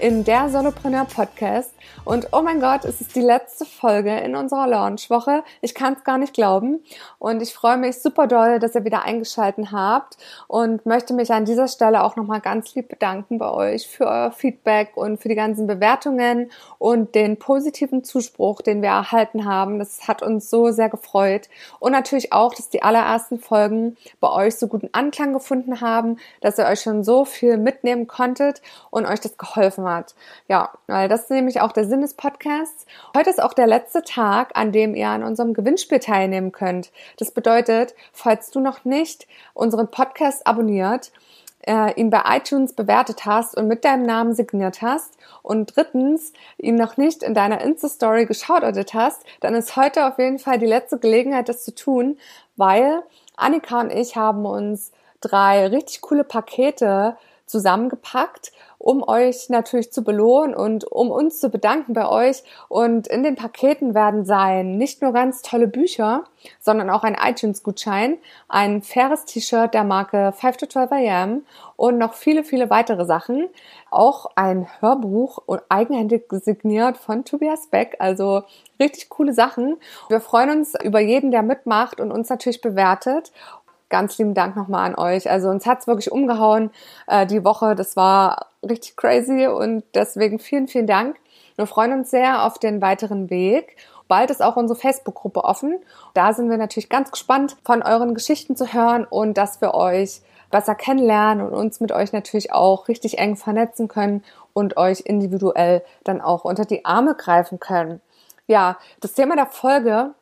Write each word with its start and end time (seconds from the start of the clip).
in 0.00 0.24
der 0.24 0.48
Solopreneur 0.48 1.04
Podcast. 1.04 1.72
Und 2.04 2.28
oh 2.32 2.42
mein 2.42 2.60
Gott, 2.60 2.84
es 2.84 3.00
ist 3.00 3.14
die 3.14 3.20
letzte 3.20 3.64
Folge 3.64 4.16
in 4.18 4.36
unserer 4.36 4.66
Launchwoche. 4.66 5.42
Ich 5.60 5.74
kann 5.74 5.94
es 5.94 6.04
gar 6.04 6.18
nicht 6.18 6.34
glauben. 6.34 6.82
Und 7.18 7.42
ich 7.42 7.54
freue 7.54 7.76
mich 7.76 8.00
super 8.00 8.26
doll, 8.26 8.58
dass 8.58 8.74
ihr 8.74 8.84
wieder 8.84 9.02
eingeschalten 9.02 9.72
habt 9.72 10.16
und 10.48 10.86
möchte 10.86 11.14
mich 11.14 11.32
an 11.32 11.44
dieser 11.44 11.68
Stelle 11.68 12.02
auch 12.04 12.16
nochmal 12.16 12.40
ganz 12.40 12.74
lieb 12.74 12.88
bedanken 12.88 13.38
bei 13.38 13.50
euch 13.50 13.88
für 13.88 14.06
euer 14.06 14.32
Feedback 14.32 14.96
und 14.96 15.20
für 15.20 15.28
die 15.28 15.34
ganzen 15.34 15.66
Bewertungen 15.66 16.50
und 16.78 17.14
den 17.14 17.38
positiven 17.38 18.04
Zuspruch, 18.04 18.62
den 18.62 18.82
wir 18.82 18.90
erhalten 18.90 19.44
haben. 19.44 19.78
Das 19.78 20.08
hat 20.08 20.22
uns 20.22 20.50
so 20.50 20.70
sehr 20.70 20.88
gefreut. 20.88 21.48
Und 21.78 21.92
natürlich 21.92 22.32
auch, 22.32 22.54
dass 22.54 22.68
die 22.68 22.82
allerersten 22.82 23.38
Folgen 23.38 23.96
bei 24.20 24.30
euch 24.30 24.56
so 24.56 24.66
guten 24.66 24.90
Anklang 24.92 25.32
gefunden 25.32 25.80
haben, 25.80 26.18
dass 26.40 26.58
ihr 26.58 26.66
euch 26.66 26.80
schon 26.80 27.04
so 27.04 27.24
viel 27.24 27.56
mitnehmen 27.56 28.06
konntet 28.06 28.62
und 28.90 29.06
euch 29.06 29.20
das 29.20 29.36
geholfen 29.36 29.88
hat. 29.88 30.14
Ja, 30.48 30.70
weil 30.86 31.08
das 31.08 31.30
nämlich 31.30 31.60
auch 31.60 31.69
der 31.72 31.84
Sinn 31.84 32.00
des 32.00 32.14
Podcasts. 32.14 32.86
Heute 33.16 33.30
ist 33.30 33.42
auch 33.42 33.52
der 33.52 33.66
letzte 33.66 34.02
Tag, 34.02 34.50
an 34.54 34.72
dem 34.72 34.94
ihr 34.94 35.08
an 35.08 35.22
unserem 35.22 35.54
Gewinnspiel 35.54 35.98
teilnehmen 35.98 36.52
könnt. 36.52 36.90
Das 37.18 37.30
bedeutet, 37.30 37.94
falls 38.12 38.50
du 38.50 38.60
noch 38.60 38.84
nicht 38.84 39.26
unseren 39.54 39.90
Podcast 39.90 40.46
abonniert, 40.46 41.12
äh, 41.66 41.92
ihn 42.00 42.10
bei 42.10 42.22
iTunes 42.36 42.72
bewertet 42.72 43.26
hast 43.26 43.56
und 43.56 43.68
mit 43.68 43.84
deinem 43.84 44.04
Namen 44.06 44.34
signiert 44.34 44.82
hast 44.82 45.16
und 45.42 45.76
drittens 45.76 46.32
ihn 46.58 46.76
noch 46.76 46.96
nicht 46.96 47.22
in 47.22 47.34
deiner 47.34 47.60
Insta-Story 47.60 48.26
geschautoutet 48.26 48.94
hast, 48.94 49.22
dann 49.40 49.54
ist 49.54 49.76
heute 49.76 50.06
auf 50.06 50.18
jeden 50.18 50.38
Fall 50.38 50.58
die 50.58 50.66
letzte 50.66 50.98
Gelegenheit, 50.98 51.48
das 51.48 51.64
zu 51.64 51.74
tun, 51.74 52.18
weil 52.56 53.02
Annika 53.36 53.80
und 53.80 53.90
ich 53.90 54.16
haben 54.16 54.46
uns 54.46 54.92
drei 55.20 55.66
richtig 55.66 56.00
coole 56.00 56.24
Pakete 56.24 57.16
zusammengepackt 57.50 58.52
um 58.80 59.06
euch 59.06 59.50
natürlich 59.50 59.92
zu 59.92 60.02
belohnen 60.02 60.54
und 60.54 60.84
um 60.84 61.10
uns 61.10 61.38
zu 61.38 61.50
bedanken 61.50 61.92
bei 61.92 62.08
euch. 62.08 62.42
Und 62.68 63.08
in 63.08 63.22
den 63.22 63.36
Paketen 63.36 63.94
werden 63.94 64.24
sein 64.24 64.78
nicht 64.78 65.02
nur 65.02 65.12
ganz 65.12 65.42
tolle 65.42 65.68
Bücher, 65.68 66.24
sondern 66.60 66.88
auch 66.88 67.02
ein 67.02 67.14
iTunes-Gutschein, 67.14 68.16
ein 68.48 68.80
faires 68.80 69.26
T-Shirt 69.26 69.74
der 69.74 69.84
Marke 69.84 70.32
5 70.32 70.56
to 70.56 70.66
12 70.66 70.92
AM 70.92 71.42
und 71.76 71.98
noch 71.98 72.14
viele, 72.14 72.42
viele 72.42 72.70
weitere 72.70 73.04
Sachen. 73.04 73.50
Auch 73.90 74.30
ein 74.34 74.66
Hörbuch 74.80 75.38
und 75.44 75.60
eigenhändig 75.68 76.24
signiert 76.30 76.96
von 76.96 77.26
Tobias 77.26 77.66
Beck. 77.66 77.96
Also 77.98 78.44
richtig 78.80 79.10
coole 79.10 79.34
Sachen. 79.34 79.76
Wir 80.08 80.22
freuen 80.22 80.58
uns 80.58 80.74
über 80.82 81.00
jeden, 81.00 81.32
der 81.32 81.42
mitmacht 81.42 82.00
und 82.00 82.10
uns 82.10 82.30
natürlich 82.30 82.62
bewertet 82.62 83.30
ganz 83.90 84.16
lieben 84.18 84.34
Dank 84.34 84.56
nochmal 84.56 84.86
an 84.86 84.94
euch. 84.94 85.30
Also 85.30 85.48
uns 85.50 85.66
hat's 85.66 85.86
wirklich 85.86 86.10
umgehauen 86.10 86.70
äh, 87.06 87.26
die 87.26 87.44
Woche. 87.44 87.74
Das 87.74 87.96
war 87.96 88.46
richtig 88.66 88.96
crazy 88.96 89.46
und 89.46 89.84
deswegen 89.94 90.38
vielen, 90.38 90.68
vielen 90.68 90.86
Dank. 90.86 91.16
Wir 91.56 91.66
freuen 91.66 91.92
uns 91.92 92.10
sehr 92.10 92.46
auf 92.46 92.58
den 92.58 92.80
weiteren 92.80 93.28
Weg. 93.28 93.76
Bald 94.08 94.30
ist 94.30 94.42
auch 94.42 94.56
unsere 94.56 94.78
Facebook-Gruppe 94.78 95.44
offen. 95.44 95.78
Da 96.14 96.32
sind 96.32 96.50
wir 96.50 96.56
natürlich 96.56 96.88
ganz 96.88 97.10
gespannt, 97.10 97.56
von 97.64 97.82
euren 97.82 98.14
Geschichten 98.14 98.56
zu 98.56 98.72
hören 98.72 99.04
und 99.04 99.36
dass 99.36 99.60
wir 99.60 99.74
euch 99.74 100.22
besser 100.50 100.74
kennenlernen 100.74 101.46
und 101.46 101.54
uns 101.54 101.80
mit 101.80 101.92
euch 101.92 102.12
natürlich 102.12 102.52
auch 102.52 102.88
richtig 102.88 103.18
eng 103.18 103.36
vernetzen 103.36 103.88
können 103.88 104.24
und 104.52 104.76
euch 104.76 105.02
individuell 105.04 105.82
dann 106.02 106.20
auch 106.20 106.44
unter 106.44 106.64
die 106.64 106.84
Arme 106.84 107.14
greifen 107.14 107.60
können. 107.60 108.00
Ja, 108.46 108.78
das 109.00 109.12
Thema 109.12 109.36
der 109.36 109.46
Folge 109.46 110.12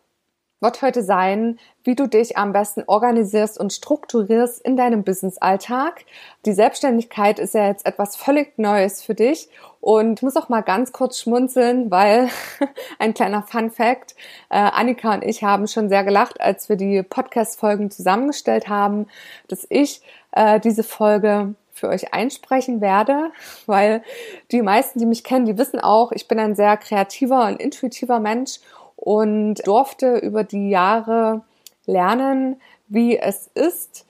wird 0.60 0.82
heute 0.82 1.02
sein, 1.02 1.58
wie 1.84 1.94
du 1.94 2.06
dich 2.06 2.36
am 2.36 2.52
besten 2.52 2.84
organisierst 2.86 3.58
und 3.58 3.72
strukturierst 3.72 4.60
in 4.60 4.76
deinem 4.76 5.04
Business-Alltag. 5.04 6.04
Die 6.46 6.52
Selbstständigkeit 6.52 7.38
ist 7.38 7.54
ja 7.54 7.68
jetzt 7.68 7.86
etwas 7.86 8.16
völlig 8.16 8.58
Neues 8.58 9.02
für 9.02 9.14
dich 9.14 9.48
und 9.80 10.22
muss 10.22 10.36
auch 10.36 10.48
mal 10.48 10.62
ganz 10.62 10.92
kurz 10.92 11.20
schmunzeln, 11.20 11.90
weil 11.90 12.28
ein 12.98 13.14
kleiner 13.14 13.42
Fun 13.42 13.70
Fact, 13.70 14.16
äh, 14.50 14.58
Annika 14.58 15.14
und 15.14 15.24
ich 15.24 15.44
haben 15.44 15.68
schon 15.68 15.88
sehr 15.88 16.04
gelacht, 16.04 16.40
als 16.40 16.68
wir 16.68 16.76
die 16.76 17.02
Podcast-Folgen 17.02 17.90
zusammengestellt 17.90 18.68
haben, 18.68 19.06
dass 19.46 19.66
ich 19.70 20.02
äh, 20.32 20.58
diese 20.58 20.82
Folge 20.82 21.54
für 21.72 21.88
euch 21.88 22.12
einsprechen 22.12 22.80
werde, 22.80 23.30
weil 23.66 24.02
die 24.50 24.62
meisten, 24.62 24.98
die 24.98 25.06
mich 25.06 25.22
kennen, 25.22 25.46
die 25.46 25.58
wissen 25.58 25.78
auch, 25.78 26.10
ich 26.10 26.26
bin 26.26 26.40
ein 26.40 26.56
sehr 26.56 26.76
kreativer 26.76 27.46
und 27.46 27.60
intuitiver 27.60 28.18
Mensch 28.18 28.58
und 28.98 29.66
durfte 29.66 30.16
über 30.16 30.42
die 30.42 30.70
Jahre 30.70 31.42
lernen, 31.86 32.60
wie 32.88 33.16
es 33.16 33.48
ist, 33.54 34.04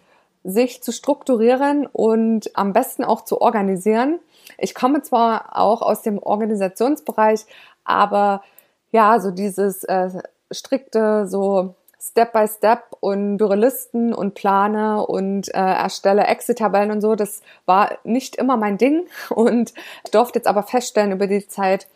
sich 0.44 0.82
zu 0.82 0.92
strukturieren 0.92 1.86
und 1.86 2.56
am 2.56 2.72
besten 2.72 3.04
auch 3.04 3.22
zu 3.22 3.40
organisieren. 3.42 4.18
Ich 4.56 4.74
komme 4.74 5.02
zwar 5.02 5.58
auch 5.58 5.82
aus 5.82 6.00
dem 6.00 6.18
Organisationsbereich, 6.18 7.44
aber 7.84 8.42
ja, 8.90 9.20
so 9.20 9.30
dieses 9.30 9.84
äh, 9.84 10.08
strikte, 10.50 11.26
so 11.26 11.74
Step 12.00 12.32
by 12.32 12.48
Step 12.48 12.84
und 13.00 13.36
Bürolisten 13.36 14.14
und 14.14 14.34
plane 14.34 15.04
und 15.04 15.48
äh, 15.48 15.58
erstelle 15.58 16.24
Exit-Tabellen 16.24 16.92
und 16.92 17.02
so, 17.02 17.14
das 17.14 17.42
war 17.66 17.98
nicht 18.04 18.36
immer 18.36 18.56
mein 18.56 18.78
Ding 18.78 19.06
und 19.28 19.74
durfte 20.12 20.38
jetzt 20.38 20.48
aber 20.48 20.62
feststellen 20.62 21.12
über 21.12 21.26
die 21.26 21.46
Zeit, 21.46 21.88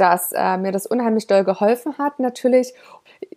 dass 0.00 0.32
äh, 0.32 0.56
mir 0.56 0.72
das 0.72 0.86
unheimlich 0.86 1.26
doll 1.26 1.44
geholfen 1.44 1.98
hat 1.98 2.18
natürlich. 2.18 2.72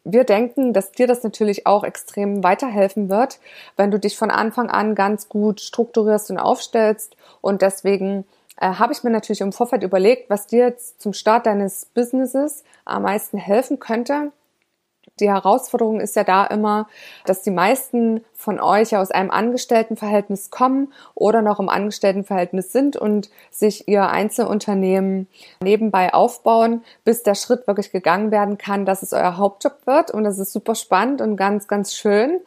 Wir 0.04 0.24
denken, 0.24 0.74
dass 0.74 0.92
dir 0.92 1.08
das 1.08 1.24
natürlich 1.24 1.68
auch 1.68 1.84
extrem 1.84 2.44
weiterhelfen 2.44 3.10
wird, 3.10 3.40
wenn 3.76 3.92
du 3.92 4.00
dich 4.00 4.18
von 4.18 4.32
Anfang 4.32 4.70
an 4.70 4.96
ganz 4.96 5.30
gut 5.30 5.62
strukturierst 5.62 6.32
und 6.32 6.38
aufstellst. 6.38 7.16
Und 7.42 7.62
deswegen 7.62 8.26
äh, 8.58 8.68
habe 8.68 8.94
ich 8.94 9.04
mir 9.04 9.10
natürlich 9.10 9.42
im 9.42 9.52
Vorfeld 9.52 9.84
überlegt, 9.84 10.30
was 10.30 10.48
dir 10.48 10.66
jetzt 10.66 11.02
zum 11.02 11.14
Start 11.14 11.46
deines 11.46 11.86
Businesses 11.86 12.64
am 12.86 13.04
meisten 13.04 13.38
helfen 13.38 13.80
könnte 13.80 14.32
die 15.20 15.30
Herausforderung 15.30 16.00
ist 16.00 16.16
ja 16.16 16.24
da 16.24 16.46
immer, 16.46 16.88
dass 17.26 17.44
die 17.44 17.52
meisten 17.52 18.22
von 18.34 18.60
euch 18.60 18.96
aus 18.98 19.12
einem 19.12 19.30
Angestelltenverhältnis 19.30 20.50
kommen 20.50 20.92
oder 21.14 21.42
noch 21.42 21.60
im 21.60 21.70
Angestelltenverhältnis 21.70 22.72
sind 22.72 22.98
und 22.98 23.30
sich 23.52 23.88
ihr 23.88 24.10
Einzelunternehmen 24.10 25.28
nebenbei 25.62 26.14
aufbauen, 26.14 26.84
bis 27.04 27.22
der 27.22 27.36
Schritt 27.36 27.68
wirklich 27.68 27.92
gegangen 27.92 28.32
werden 28.32 28.58
kann, 28.58 28.86
dass 28.86 29.04
es 29.04 29.14
euer 29.14 29.38
Hauptjob 29.38 29.86
wird. 29.86 30.12
Und 30.12 30.24
das 30.24 30.40
ist 30.40 30.52
super 30.52 30.76
spannend 30.76 31.22
und 31.22 31.38
ganz, 31.38 31.68
ganz 31.68 31.94
schön. 31.94 32.40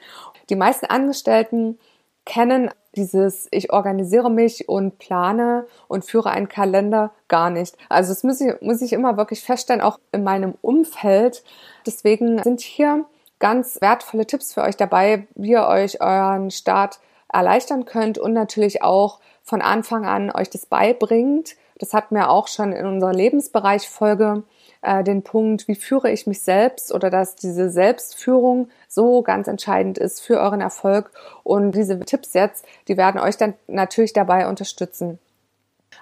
Die 0.50 0.56
meisten 0.56 0.86
Angestellten 0.86 1.78
kennen 2.26 2.70
dieses 2.96 3.48
ich 3.50 3.72
organisiere 3.72 4.30
mich 4.30 4.68
und 4.68 4.98
plane 4.98 5.66
und 5.88 6.04
führe 6.04 6.30
einen 6.30 6.48
Kalender 6.48 7.12
gar 7.28 7.50
nicht. 7.50 7.76
Also 7.88 8.10
das 8.10 8.24
muss 8.24 8.40
ich, 8.40 8.60
muss 8.60 8.82
ich 8.82 8.92
immer 8.92 9.16
wirklich 9.16 9.42
feststellen, 9.42 9.82
auch 9.82 9.98
in 10.12 10.24
meinem 10.24 10.54
Umfeld. 10.62 11.44
Deswegen 11.86 12.42
sind 12.42 12.60
hier 12.60 13.04
ganz 13.38 13.80
wertvolle 13.80 14.26
Tipps 14.26 14.54
für 14.54 14.62
euch 14.62 14.76
dabei, 14.76 15.26
wie 15.34 15.50
ihr 15.50 15.66
euch 15.66 16.00
euren 16.00 16.50
Start 16.50 17.00
erleichtern 17.32 17.84
könnt 17.84 18.18
und 18.18 18.32
natürlich 18.32 18.82
auch 18.82 19.20
von 19.42 19.60
Anfang 19.60 20.06
an 20.06 20.30
euch 20.30 20.50
das 20.50 20.66
beibringt. 20.66 21.56
Das 21.78 21.92
hatten 21.92 22.14
wir 22.14 22.30
auch 22.30 22.48
schon 22.48 22.72
in 22.72 22.86
unserer 22.86 23.12
Lebensbereich-Folge 23.12 24.42
äh, 24.82 25.02
den 25.02 25.22
Punkt, 25.22 25.68
wie 25.68 25.74
führe 25.74 26.10
ich 26.10 26.26
mich 26.26 26.42
selbst 26.42 26.92
oder 26.92 27.10
dass 27.10 27.36
diese 27.36 27.70
Selbstführung 27.70 28.68
so 28.88 29.22
ganz 29.22 29.48
entscheidend 29.48 29.98
ist 29.98 30.20
für 30.20 30.38
euren 30.38 30.60
Erfolg. 30.60 31.10
Und 31.42 31.72
diese 31.72 31.98
Tipps 32.00 32.34
jetzt, 32.34 32.64
die 32.88 32.96
werden 32.96 33.20
euch 33.20 33.36
dann 33.36 33.54
natürlich 33.66 34.12
dabei 34.12 34.48
unterstützen. 34.48 35.18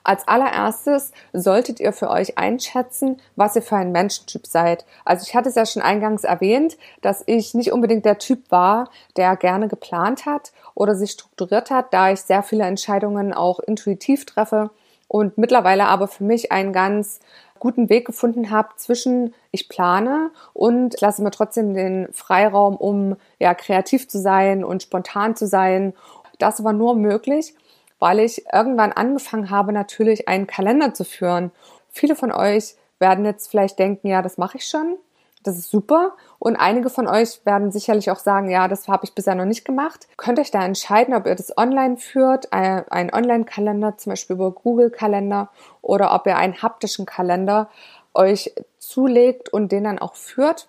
Als 0.02 0.26
allererstes 0.26 1.12
solltet 1.32 1.80
ihr 1.80 1.92
für 1.92 2.10
euch 2.10 2.36
einschätzen, 2.36 3.20
was 3.36 3.56
ihr 3.56 3.62
für 3.62 3.76
ein 3.76 3.92
Menschentyp 3.92 4.46
seid. 4.46 4.84
Also 5.04 5.24
ich 5.26 5.34
hatte 5.34 5.48
es 5.48 5.54
ja 5.54 5.64
schon 5.66 5.82
eingangs 5.82 6.24
erwähnt, 6.24 6.76
dass 7.00 7.22
ich 7.26 7.54
nicht 7.54 7.72
unbedingt 7.72 8.04
der 8.04 8.18
Typ 8.18 8.50
war, 8.50 8.90
der 9.16 9.36
gerne 9.36 9.68
geplant 9.68 10.26
hat 10.26 10.52
oder 10.74 10.94
sich 10.94 11.12
strukturiert 11.12 11.70
hat, 11.70 11.94
da 11.94 12.10
ich 12.10 12.20
sehr 12.20 12.42
viele 12.42 12.64
Entscheidungen 12.64 13.32
auch 13.32 13.60
intuitiv 13.60 14.26
treffe 14.26 14.70
und 15.08 15.38
mittlerweile 15.38 15.86
aber 15.86 16.08
für 16.08 16.24
mich 16.24 16.50
einen 16.50 16.72
ganz 16.72 17.20
guten 17.64 17.88
Weg 17.88 18.06
gefunden 18.06 18.50
habe 18.50 18.76
zwischen 18.76 19.32
ich 19.50 19.70
plane 19.70 20.30
und 20.52 21.00
lasse 21.00 21.22
mir 21.22 21.30
trotzdem 21.30 21.72
den 21.72 22.08
Freiraum, 22.12 22.76
um 22.76 23.16
ja 23.38 23.54
kreativ 23.54 24.06
zu 24.06 24.20
sein 24.20 24.62
und 24.64 24.82
spontan 24.82 25.34
zu 25.34 25.46
sein. 25.46 25.94
Das 26.38 26.62
war 26.62 26.74
nur 26.74 26.94
möglich, 26.94 27.54
weil 27.98 28.20
ich 28.20 28.44
irgendwann 28.52 28.92
angefangen 28.92 29.48
habe, 29.48 29.72
natürlich 29.72 30.28
einen 30.28 30.46
Kalender 30.46 30.92
zu 30.92 31.06
führen. 31.06 31.52
Viele 31.88 32.16
von 32.16 32.32
euch 32.32 32.74
werden 32.98 33.24
jetzt 33.24 33.50
vielleicht 33.50 33.78
denken, 33.78 34.08
ja, 34.08 34.20
das 34.20 34.36
mache 34.36 34.58
ich 34.58 34.68
schon. 34.68 34.98
Das 35.44 35.58
ist 35.58 35.70
super. 35.70 36.16
Und 36.38 36.56
einige 36.56 36.88
von 36.88 37.06
euch 37.06 37.44
werden 37.44 37.70
sicherlich 37.70 38.10
auch 38.10 38.18
sagen, 38.18 38.50
ja, 38.50 38.66
das 38.66 38.88
habe 38.88 39.04
ich 39.04 39.14
bisher 39.14 39.34
noch 39.34 39.44
nicht 39.44 39.64
gemacht. 39.64 40.08
Könnt 40.16 40.38
euch 40.38 40.50
da 40.50 40.64
entscheiden, 40.64 41.14
ob 41.14 41.26
ihr 41.26 41.34
das 41.34 41.56
online 41.56 41.98
führt, 41.98 42.46
äh, 42.46 42.82
einen 42.90 43.12
Online-Kalender, 43.12 43.98
zum 43.98 44.10
Beispiel 44.10 44.36
über 44.36 44.50
Google-Kalender, 44.50 45.50
oder 45.82 46.14
ob 46.14 46.26
ihr 46.26 46.36
einen 46.36 46.62
haptischen 46.62 47.04
Kalender 47.04 47.68
euch 48.14 48.54
zulegt 48.78 49.50
und 49.50 49.70
den 49.70 49.84
dann 49.84 49.98
auch 49.98 50.14
führt. 50.14 50.68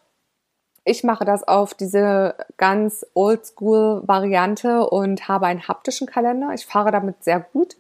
Ich 0.84 1.04
mache 1.04 1.24
das 1.24 1.48
auf 1.48 1.74
diese 1.74 2.36
ganz 2.58 3.06
oldschool-Variante 3.14 4.88
und 4.88 5.30
habe 5.30 5.48
einen 5.48 5.68
haptischen 5.68 6.06
Kalender. 6.06 6.52
Ich 6.54 6.66
fahre 6.66 6.92
damit 6.92 7.24
sehr 7.24 7.40
gut. 7.40 7.78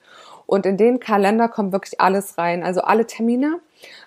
Und 0.47 0.65
in 0.65 0.77
den 0.77 0.99
Kalender 0.99 1.49
kommt 1.49 1.73
wirklich 1.73 1.99
alles 1.99 2.37
rein, 2.37 2.63
also 2.63 2.81
alle 2.81 3.05
Termine. 3.05 3.59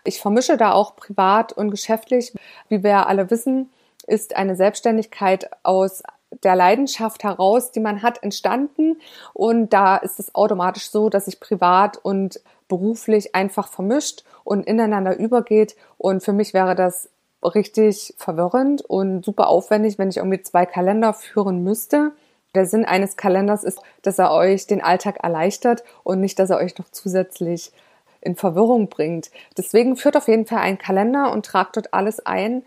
Ich 0.05 0.21
vermische 0.21 0.57
da 0.57 0.73
auch 0.73 0.97
privat 0.97 1.53
und 1.53 1.71
geschäftlich. 1.71 2.33
Wie 2.69 2.83
wir 2.83 3.07
alle 3.07 3.31
wissen, 3.31 3.71
ist 4.07 4.37
eine 4.37 4.57
Selbstständigkeit 4.57 5.51
aus 5.63 6.03
der 6.43 6.57
Leidenschaft 6.57 7.25
heraus, 7.25 7.73
die 7.73 7.81
man 7.81 8.03
hat, 8.03 8.23
entstanden. 8.23 9.01
Und 9.33 9.73
da 9.73 9.97
ist 9.97 10.21
es 10.21 10.35
automatisch 10.35 10.91
so, 10.91 11.09
dass 11.09 11.25
sich 11.25 11.41
privat 11.41 11.97
und 11.97 12.41
beruflich 12.69 13.35
einfach 13.35 13.69
vermischt 13.69 14.25
und 14.45 14.67
ineinander 14.67 15.17
übergeht. 15.19 15.77
Und 15.97 16.23
für 16.23 16.33
mich 16.33 16.55
wäre 16.55 16.75
das 16.75 17.09
richtig 17.43 18.15
verwirrend 18.19 18.83
und 18.83 19.25
super 19.25 19.49
aufwendig, 19.49 19.99
wenn 19.99 20.11
ich 20.11 20.19
irgendwie 20.19 20.43
zwei 20.43 20.67
Kalender 20.67 21.15
führen 21.15 21.63
müsste. 21.63 22.13
Der 22.55 22.67
Sinn 22.67 22.85
eines 22.85 23.17
Kalenders 23.17 23.65
ist, 23.65 23.81
dass 24.03 24.19
er 24.19 24.33
euch 24.33 24.67
den 24.67 24.83
Alltag 24.83 25.19
erleichtert 25.23 25.85
und 26.03 26.21
nicht, 26.21 26.39
dass 26.39 26.51
er 26.51 26.59
euch 26.59 26.77
noch 26.79 26.91
zusätzlich 26.91 27.73
in 28.21 28.37
Verwirrung 28.37 28.89
bringt. 28.89 29.31
Deswegen 29.57 29.97
führt 29.97 30.17
auf 30.17 30.29
jeden 30.29 30.47
Fall 30.47 30.59
einen 30.59 30.79
Kalender 30.79 31.33
und 31.33 31.47
tragt 31.47 31.77
dort 31.77 31.95
alles 31.95 32.25
ein. 32.25 32.63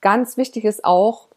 Ganz 0.00 0.36
wichtig 0.36 0.64
ist 0.64 0.84
auch, 0.84 1.28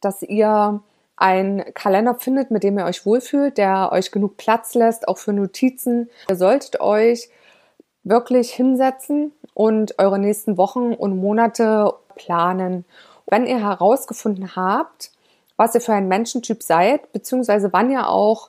dass 0.00 0.22
ihr 0.22 0.82
einen 1.16 1.74
Kalender 1.74 2.14
findet, 2.14 2.50
mit 2.50 2.62
dem 2.62 2.78
ihr 2.78 2.86
euch 2.86 3.04
wohlfühlt, 3.04 3.58
der 3.58 3.92
euch 3.92 4.10
genug 4.10 4.38
Platz 4.38 4.74
lässt, 4.74 5.06
auch 5.06 5.18
für 5.18 5.32
Notizen. 5.34 6.08
Ihr 6.28 6.36
solltet 6.36 6.80
euch 6.80 7.28
wirklich 8.02 8.52
hinsetzen 8.52 9.32
und 9.52 9.98
eure 9.98 10.18
nächsten 10.18 10.56
Wochen 10.56 10.94
und 10.94 11.18
Monate 11.18 11.92
planen. 12.14 12.86
Wenn 13.26 13.46
ihr 13.46 13.60
herausgefunden 13.60 14.56
habt, 14.56 15.12
was 15.56 15.74
ihr 15.74 15.82
für 15.82 15.92
ein 15.92 16.08
Menschentyp 16.08 16.62
seid, 16.62 17.12
beziehungsweise 17.12 17.70
wann 17.72 17.90
ihr 17.90 18.08
auch 18.08 18.48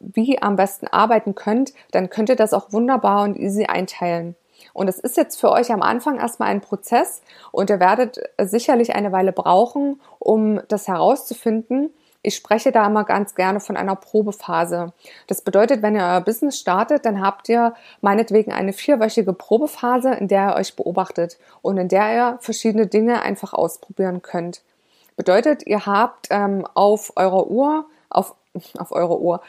wie 0.00 0.40
am 0.40 0.56
besten 0.56 0.86
arbeiten 0.86 1.34
könnt, 1.34 1.72
dann 1.90 2.10
könnt 2.10 2.28
ihr 2.28 2.36
das 2.36 2.52
auch 2.52 2.72
wunderbar 2.72 3.22
und 3.22 3.36
easy 3.36 3.66
einteilen. 3.66 4.36
Und 4.72 4.88
es 4.88 4.98
ist 4.98 5.16
jetzt 5.16 5.40
für 5.40 5.50
euch 5.50 5.72
am 5.72 5.82
Anfang 5.82 6.18
erstmal 6.18 6.48
ein 6.48 6.60
Prozess 6.60 7.22
und 7.50 7.70
ihr 7.70 7.80
werdet 7.80 8.20
sicherlich 8.38 8.94
eine 8.94 9.12
Weile 9.12 9.32
brauchen, 9.32 10.00
um 10.18 10.60
das 10.68 10.88
herauszufinden. 10.88 11.90
Ich 12.24 12.36
spreche 12.36 12.70
da 12.70 12.86
immer 12.86 13.02
ganz 13.04 13.34
gerne 13.34 13.58
von 13.58 13.76
einer 13.76 13.96
Probephase. 13.96 14.92
Das 15.26 15.42
bedeutet, 15.42 15.82
wenn 15.82 15.96
ihr 15.96 16.02
euer 16.02 16.20
Business 16.20 16.58
startet, 16.58 17.04
dann 17.04 17.20
habt 17.20 17.48
ihr 17.48 17.74
meinetwegen 18.00 18.52
eine 18.52 18.72
vierwöchige 18.72 19.32
Probephase, 19.32 20.12
in 20.14 20.28
der 20.28 20.50
ihr 20.50 20.54
euch 20.54 20.76
beobachtet 20.76 21.38
und 21.62 21.78
in 21.78 21.88
der 21.88 22.14
ihr 22.14 22.38
verschiedene 22.40 22.86
Dinge 22.86 23.22
einfach 23.22 23.52
ausprobieren 23.52 24.22
könnt. 24.22 24.62
Bedeutet, 25.16 25.66
ihr 25.66 25.84
habt 25.84 26.28
ähm, 26.30 26.66
auf 26.74 27.12
eurer 27.16 27.48
Uhr, 27.48 27.86
auf, 28.08 28.36
auf 28.78 28.92
eurer 28.92 29.18
Uhr, 29.18 29.40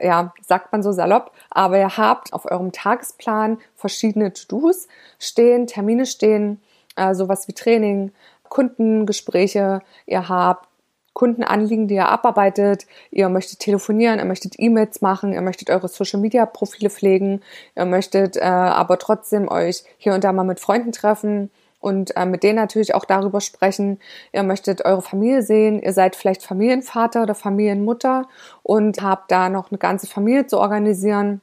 ja, 0.00 0.32
sagt 0.42 0.72
man 0.72 0.82
so 0.82 0.92
salopp, 0.92 1.32
aber 1.50 1.78
ihr 1.78 1.96
habt 1.96 2.32
auf 2.32 2.50
eurem 2.50 2.72
Tagesplan 2.72 3.58
verschiedene 3.74 4.32
To-Dos 4.32 4.88
stehen, 5.18 5.66
Termine 5.66 6.06
stehen, 6.06 6.60
äh, 6.96 7.14
sowas 7.14 7.48
wie 7.48 7.52
Training, 7.52 8.12
Kundengespräche, 8.48 9.80
ihr 10.06 10.28
habt 10.28 10.68
Kundenanliegen, 11.16 11.88
die 11.88 11.94
ihr 11.94 12.08
abarbeitet. 12.08 12.86
Ihr 13.10 13.30
möchtet 13.30 13.60
telefonieren, 13.60 14.18
ihr 14.18 14.26
möchtet 14.26 14.56
E-Mails 14.58 15.00
machen, 15.00 15.32
ihr 15.32 15.40
möchtet 15.40 15.70
eure 15.70 15.88
Social-Media-Profile 15.88 16.90
pflegen, 16.90 17.40
ihr 17.74 17.86
möchtet 17.86 18.36
äh, 18.36 18.42
aber 18.42 18.98
trotzdem 18.98 19.48
euch 19.48 19.82
hier 19.96 20.12
und 20.12 20.24
da 20.24 20.32
mal 20.34 20.44
mit 20.44 20.60
Freunden 20.60 20.92
treffen 20.92 21.50
und 21.80 22.16
äh, 22.16 22.26
mit 22.26 22.42
denen 22.42 22.56
natürlich 22.56 22.94
auch 22.94 23.04
darüber 23.04 23.40
sprechen. 23.40 23.98
Ihr 24.32 24.42
möchtet 24.42 24.84
eure 24.84 25.02
Familie 25.02 25.42
sehen, 25.42 25.80
ihr 25.80 25.92
seid 25.92 26.16
vielleicht 26.16 26.42
Familienvater 26.42 27.22
oder 27.22 27.34
Familienmutter 27.34 28.28
und 28.62 29.02
habt 29.02 29.30
da 29.30 29.48
noch 29.48 29.70
eine 29.70 29.78
ganze 29.78 30.06
Familie 30.06 30.46
zu 30.46 30.58
organisieren 30.58 31.40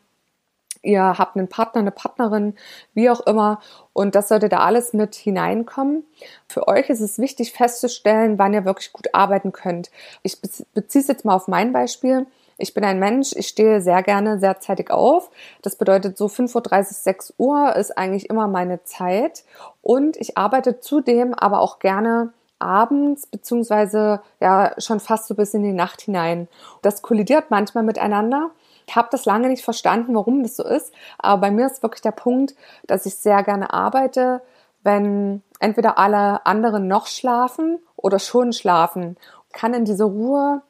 ihr 0.84 1.18
habt 1.18 1.36
einen 1.36 1.48
Partner, 1.48 1.82
eine 1.82 1.92
Partnerin, 1.92 2.56
wie 2.94 3.10
auch 3.10 3.22
immer. 3.22 3.60
Und 3.94 4.16
das 4.16 4.28
sollte 4.28 4.50
da 4.50 4.60
alles 4.60 4.94
mit 4.94 5.16
hineinkommen. 5.16 6.04
Für 6.48 6.68
euch 6.68 6.90
ist 6.90 7.00
es 7.00 7.18
wichtig 7.18 7.54
festzustellen, 7.54 8.38
wann 8.38 8.54
ihr 8.54 8.66
wirklich 8.66 8.94
gut 8.94 9.08
arbeiten 9.14 9.52
könnt. 9.52 9.90
Ich 10.22 10.40
beziehe 10.42 11.02
es 11.02 11.08
jetzt 11.08 11.26
mal 11.26 11.36
auf 11.36 11.48
mein 11.48 11.74
Beispiel. 11.74 12.28
Ich 12.58 12.74
bin 12.74 12.84
ein 12.84 13.00
Mensch, 13.00 13.32
ich 13.36 13.48
stehe 13.48 13.82
sehr 13.82 14.04
gerne 14.04 14.40
sehr 14.40 14.60
zeitig 14.60 14.92
auf. 14.92 15.30
Das 15.62 15.76
bedeutet, 15.76 16.18
so 16.18 16.28
5.30 16.28 16.56
Uhr, 16.56 16.84
6 16.84 17.34
Uhr 17.38 17.76
ist 17.76 17.98
eigentlich 17.98 18.30
immer 18.30 18.48
meine 18.48 18.84
Zeit. 18.84 19.44
Und 19.82 20.18
ich 20.18 20.38
arbeite 20.38 20.80
zudem 20.80 21.34
aber 21.34 21.60
auch 21.60 21.80
gerne 21.80 22.34
abends, 22.60 23.28
beziehungsweise 23.28 24.22
ja 24.40 24.74
schon 24.78 25.00
fast 25.00 25.28
so 25.28 25.36
bis 25.36 25.54
in 25.54 25.64
die 25.64 25.74
Nacht 25.74 26.02
hinein. 26.02 26.48
Das 26.82 27.02
kollidiert 27.02 27.46
manchmal 27.50 27.84
miteinander. 27.84 28.52
Ich 28.88 28.96
habe 28.96 29.10
das 29.12 29.26
lange 29.26 29.50
nicht 29.50 29.64
verstanden, 29.64 30.16
warum 30.16 30.44
das 30.44 30.56
so 30.56 30.64
ist, 30.64 30.94
aber 31.18 31.42
bei 31.42 31.52
mir 31.52 31.68
ist 31.68 31.84
wirklich 31.84 32.02
der 32.02 32.12
Punkt, 32.12 32.56
dass 32.86 33.06
ich 33.06 33.16
sehr 33.16 33.44
gerne 33.44 33.72
arbeite, 33.74 34.42
wenn 34.84 35.42
entweder 35.60 35.98
alle 35.98 36.46
anderen 36.46 36.88
noch 36.88 37.08
schlafen 37.08 37.80
oder 37.96 38.20
schon 38.20 38.52
schlafen. 38.52 39.18
Kann 39.54 39.74
in 39.74 39.86
dieser 39.86 40.06
Ruhe 40.06 40.62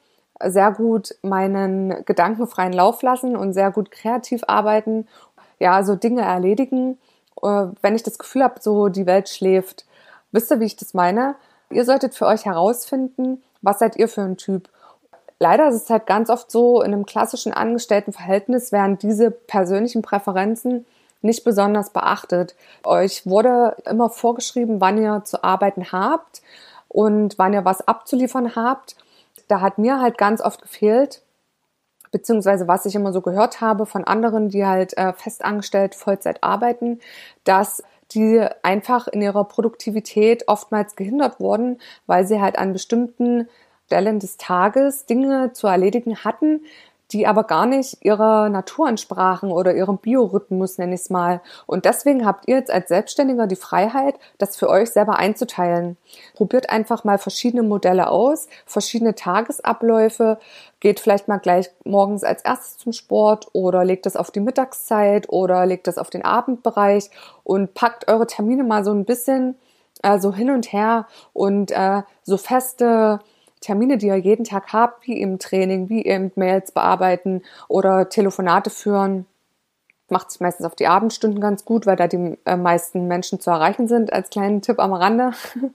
sehr 0.50 0.72
gut 0.72 1.14
meinen 1.22 2.04
gedankenfreien 2.04 2.72
Lauf 2.72 3.02
lassen 3.02 3.36
und 3.36 3.52
sehr 3.52 3.70
gut 3.70 3.90
kreativ 3.90 4.42
arbeiten, 4.46 5.06
ja, 5.58 5.82
so 5.82 5.94
Dinge 5.94 6.22
erledigen, 6.22 6.98
äh, 7.42 7.66
wenn 7.82 7.94
ich 7.94 8.02
das 8.02 8.18
Gefühl 8.18 8.42
habe, 8.42 8.60
so 8.60 8.88
die 8.88 9.06
Welt 9.06 9.28
schläft. 9.28 9.86
Wisst 10.32 10.50
ihr, 10.50 10.60
wie 10.60 10.66
ich 10.66 10.76
das 10.76 10.94
meine? 10.94 11.36
Ihr 11.70 11.84
solltet 11.84 12.14
für 12.14 12.26
euch 12.26 12.44
herausfinden, 12.44 13.42
was 13.62 13.78
seid 13.78 13.96
ihr 13.96 14.08
für 14.08 14.22
ein 14.22 14.36
Typ? 14.36 14.68
leider 15.38 15.68
ist 15.68 15.74
es 15.74 15.90
halt 15.90 16.06
ganz 16.06 16.30
oft 16.30 16.50
so, 16.50 16.80
in 16.80 16.92
einem 16.92 17.06
klassischen 17.06 17.52
Angestelltenverhältnis 17.52 18.72
werden 18.72 18.98
diese 18.98 19.30
persönlichen 19.30 20.00
Präferenzen 20.00 20.86
nicht 21.20 21.44
besonders 21.44 21.90
beachtet. 21.90 22.54
Euch 22.82 23.26
wurde 23.26 23.76
immer 23.84 24.10
vorgeschrieben, 24.10 24.80
wann 24.80 24.96
ihr 24.96 25.22
zu 25.24 25.44
arbeiten 25.44 25.92
habt 25.92 26.42
und 26.88 27.38
wann 27.38 27.52
ihr 27.52 27.64
was 27.64 27.86
abzuliefern 27.86 28.56
habt. 28.56 28.96
Da 29.48 29.60
hat 29.60 29.78
mir 29.78 30.00
halt 30.00 30.18
ganz 30.18 30.40
oft 30.40 30.62
gefehlt, 30.62 31.22
beziehungsweise 32.10 32.68
was 32.68 32.86
ich 32.86 32.94
immer 32.94 33.12
so 33.12 33.20
gehört 33.20 33.60
habe 33.60 33.86
von 33.86 34.04
anderen, 34.04 34.48
die 34.48 34.64
halt 34.64 34.96
äh, 34.96 35.12
festangestellt 35.12 35.94
Vollzeit 35.94 36.42
arbeiten, 36.42 37.00
dass 37.44 37.82
die 38.12 38.46
einfach 38.62 39.08
in 39.08 39.22
ihrer 39.22 39.44
Produktivität 39.44 40.46
oftmals 40.46 40.94
gehindert 40.94 41.40
wurden, 41.40 41.80
weil 42.06 42.26
sie 42.26 42.40
halt 42.40 42.58
an 42.58 42.72
bestimmten 42.72 43.48
Stellen 43.86 44.20
des 44.20 44.36
Tages 44.36 45.06
Dinge 45.06 45.52
zu 45.52 45.66
erledigen 45.66 46.24
hatten, 46.24 46.60
die 47.12 47.26
aber 47.26 47.44
gar 47.44 47.66
nicht 47.66 47.98
ihrer 48.04 48.48
Natur 48.48 48.88
entsprachen 48.88 49.50
oder 49.50 49.74
ihrem 49.74 49.98
Biorhythmus, 49.98 50.78
nenne 50.78 50.94
ich 50.94 51.02
es 51.02 51.10
mal. 51.10 51.40
Und 51.66 51.84
deswegen 51.84 52.26
habt 52.26 52.48
ihr 52.48 52.56
jetzt 52.56 52.70
als 52.70 52.88
Selbstständiger 52.88 53.46
die 53.46 53.56
Freiheit, 53.56 54.18
das 54.38 54.56
für 54.56 54.68
euch 54.68 54.90
selber 54.90 55.18
einzuteilen. 55.18 55.96
Probiert 56.34 56.70
einfach 56.70 57.04
mal 57.04 57.18
verschiedene 57.18 57.62
Modelle 57.62 58.08
aus, 58.08 58.48
verschiedene 58.66 59.14
Tagesabläufe, 59.14 60.38
geht 60.80 61.00
vielleicht 61.00 61.28
mal 61.28 61.38
gleich 61.38 61.70
morgens 61.84 62.24
als 62.24 62.42
erstes 62.42 62.78
zum 62.78 62.92
Sport 62.92 63.48
oder 63.52 63.84
legt 63.84 64.06
das 64.06 64.16
auf 64.16 64.30
die 64.30 64.40
Mittagszeit 64.40 65.28
oder 65.28 65.66
legt 65.66 65.86
das 65.86 65.98
auf 65.98 66.10
den 66.10 66.24
Abendbereich 66.24 67.10
und 67.42 67.74
packt 67.74 68.08
eure 68.08 68.26
Termine 68.26 68.64
mal 68.64 68.84
so 68.84 68.92
ein 68.92 69.04
bisschen 69.04 69.56
äh, 70.02 70.18
so 70.18 70.34
hin 70.34 70.50
und 70.50 70.72
her 70.72 71.06
und 71.32 71.70
äh, 71.70 72.02
so 72.22 72.36
feste 72.36 73.20
Termine, 73.64 73.96
die 73.96 74.08
ihr 74.08 74.16
jeden 74.16 74.44
Tag 74.44 74.74
habt, 74.74 75.06
wie 75.06 75.18
im 75.18 75.38
Training, 75.38 75.88
wie 75.88 76.04
eben 76.04 76.30
Mails 76.34 76.72
bearbeiten 76.72 77.42
oder 77.66 78.10
Telefonate 78.10 78.68
führen, 78.68 79.24
macht 80.10 80.30
sich 80.30 80.40
meistens 80.42 80.66
auf 80.66 80.74
die 80.74 80.86
Abendstunden 80.86 81.40
ganz 81.40 81.64
gut, 81.64 81.86
weil 81.86 81.96
da 81.96 82.06
die 82.06 82.38
äh, 82.44 82.56
meisten 82.56 83.08
Menschen 83.08 83.40
zu 83.40 83.50
erreichen 83.50 83.88
sind, 83.88 84.12
als 84.12 84.28
kleinen 84.28 84.60
Tipp 84.60 84.78
am 84.78 84.92
Rande. 84.92 85.32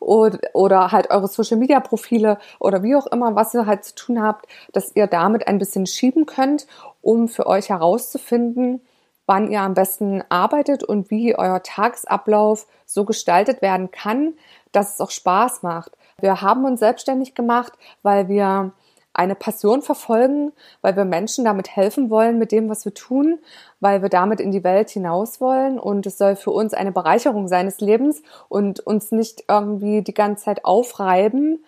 oder, 0.00 0.38
oder 0.52 0.92
halt 0.92 1.10
eure 1.10 1.28
Social-Media-Profile 1.28 2.38
oder 2.58 2.82
wie 2.82 2.94
auch 2.94 3.06
immer, 3.06 3.34
was 3.34 3.54
ihr 3.54 3.64
halt 3.64 3.84
zu 3.84 3.94
tun 3.94 4.22
habt, 4.22 4.46
dass 4.72 4.94
ihr 4.94 5.06
damit 5.06 5.48
ein 5.48 5.58
bisschen 5.58 5.86
schieben 5.86 6.26
könnt, 6.26 6.66
um 7.00 7.26
für 7.26 7.46
euch 7.46 7.70
herauszufinden, 7.70 8.82
wann 9.24 9.50
ihr 9.50 9.62
am 9.62 9.72
besten 9.72 10.22
arbeitet 10.28 10.84
und 10.84 11.10
wie 11.10 11.38
euer 11.38 11.62
Tagesablauf 11.62 12.66
so 12.84 13.06
gestaltet 13.06 13.62
werden 13.62 13.90
kann, 13.90 14.34
dass 14.72 14.94
es 14.94 15.00
auch 15.00 15.10
Spaß 15.10 15.62
macht. 15.62 15.92
Wir 16.20 16.40
haben 16.42 16.64
uns 16.64 16.80
selbstständig 16.80 17.34
gemacht, 17.34 17.72
weil 18.02 18.28
wir 18.28 18.72
eine 19.12 19.34
Passion 19.34 19.82
verfolgen, 19.82 20.52
weil 20.82 20.96
wir 20.96 21.04
Menschen 21.04 21.44
damit 21.44 21.74
helfen 21.74 22.10
wollen 22.10 22.38
mit 22.38 22.52
dem, 22.52 22.68
was 22.68 22.84
wir 22.84 22.94
tun, 22.94 23.40
weil 23.80 24.02
wir 24.02 24.08
damit 24.08 24.40
in 24.40 24.52
die 24.52 24.62
Welt 24.62 24.88
hinaus 24.90 25.40
wollen. 25.40 25.78
Und 25.78 26.06
es 26.06 26.16
soll 26.16 26.36
für 26.36 26.52
uns 26.52 26.74
eine 26.74 26.92
Bereicherung 26.92 27.48
seines 27.48 27.80
Lebens 27.80 28.22
und 28.48 28.80
uns 28.80 29.10
nicht 29.10 29.44
irgendwie 29.48 30.02
die 30.02 30.14
ganze 30.14 30.44
Zeit 30.44 30.64
aufreiben, 30.64 31.64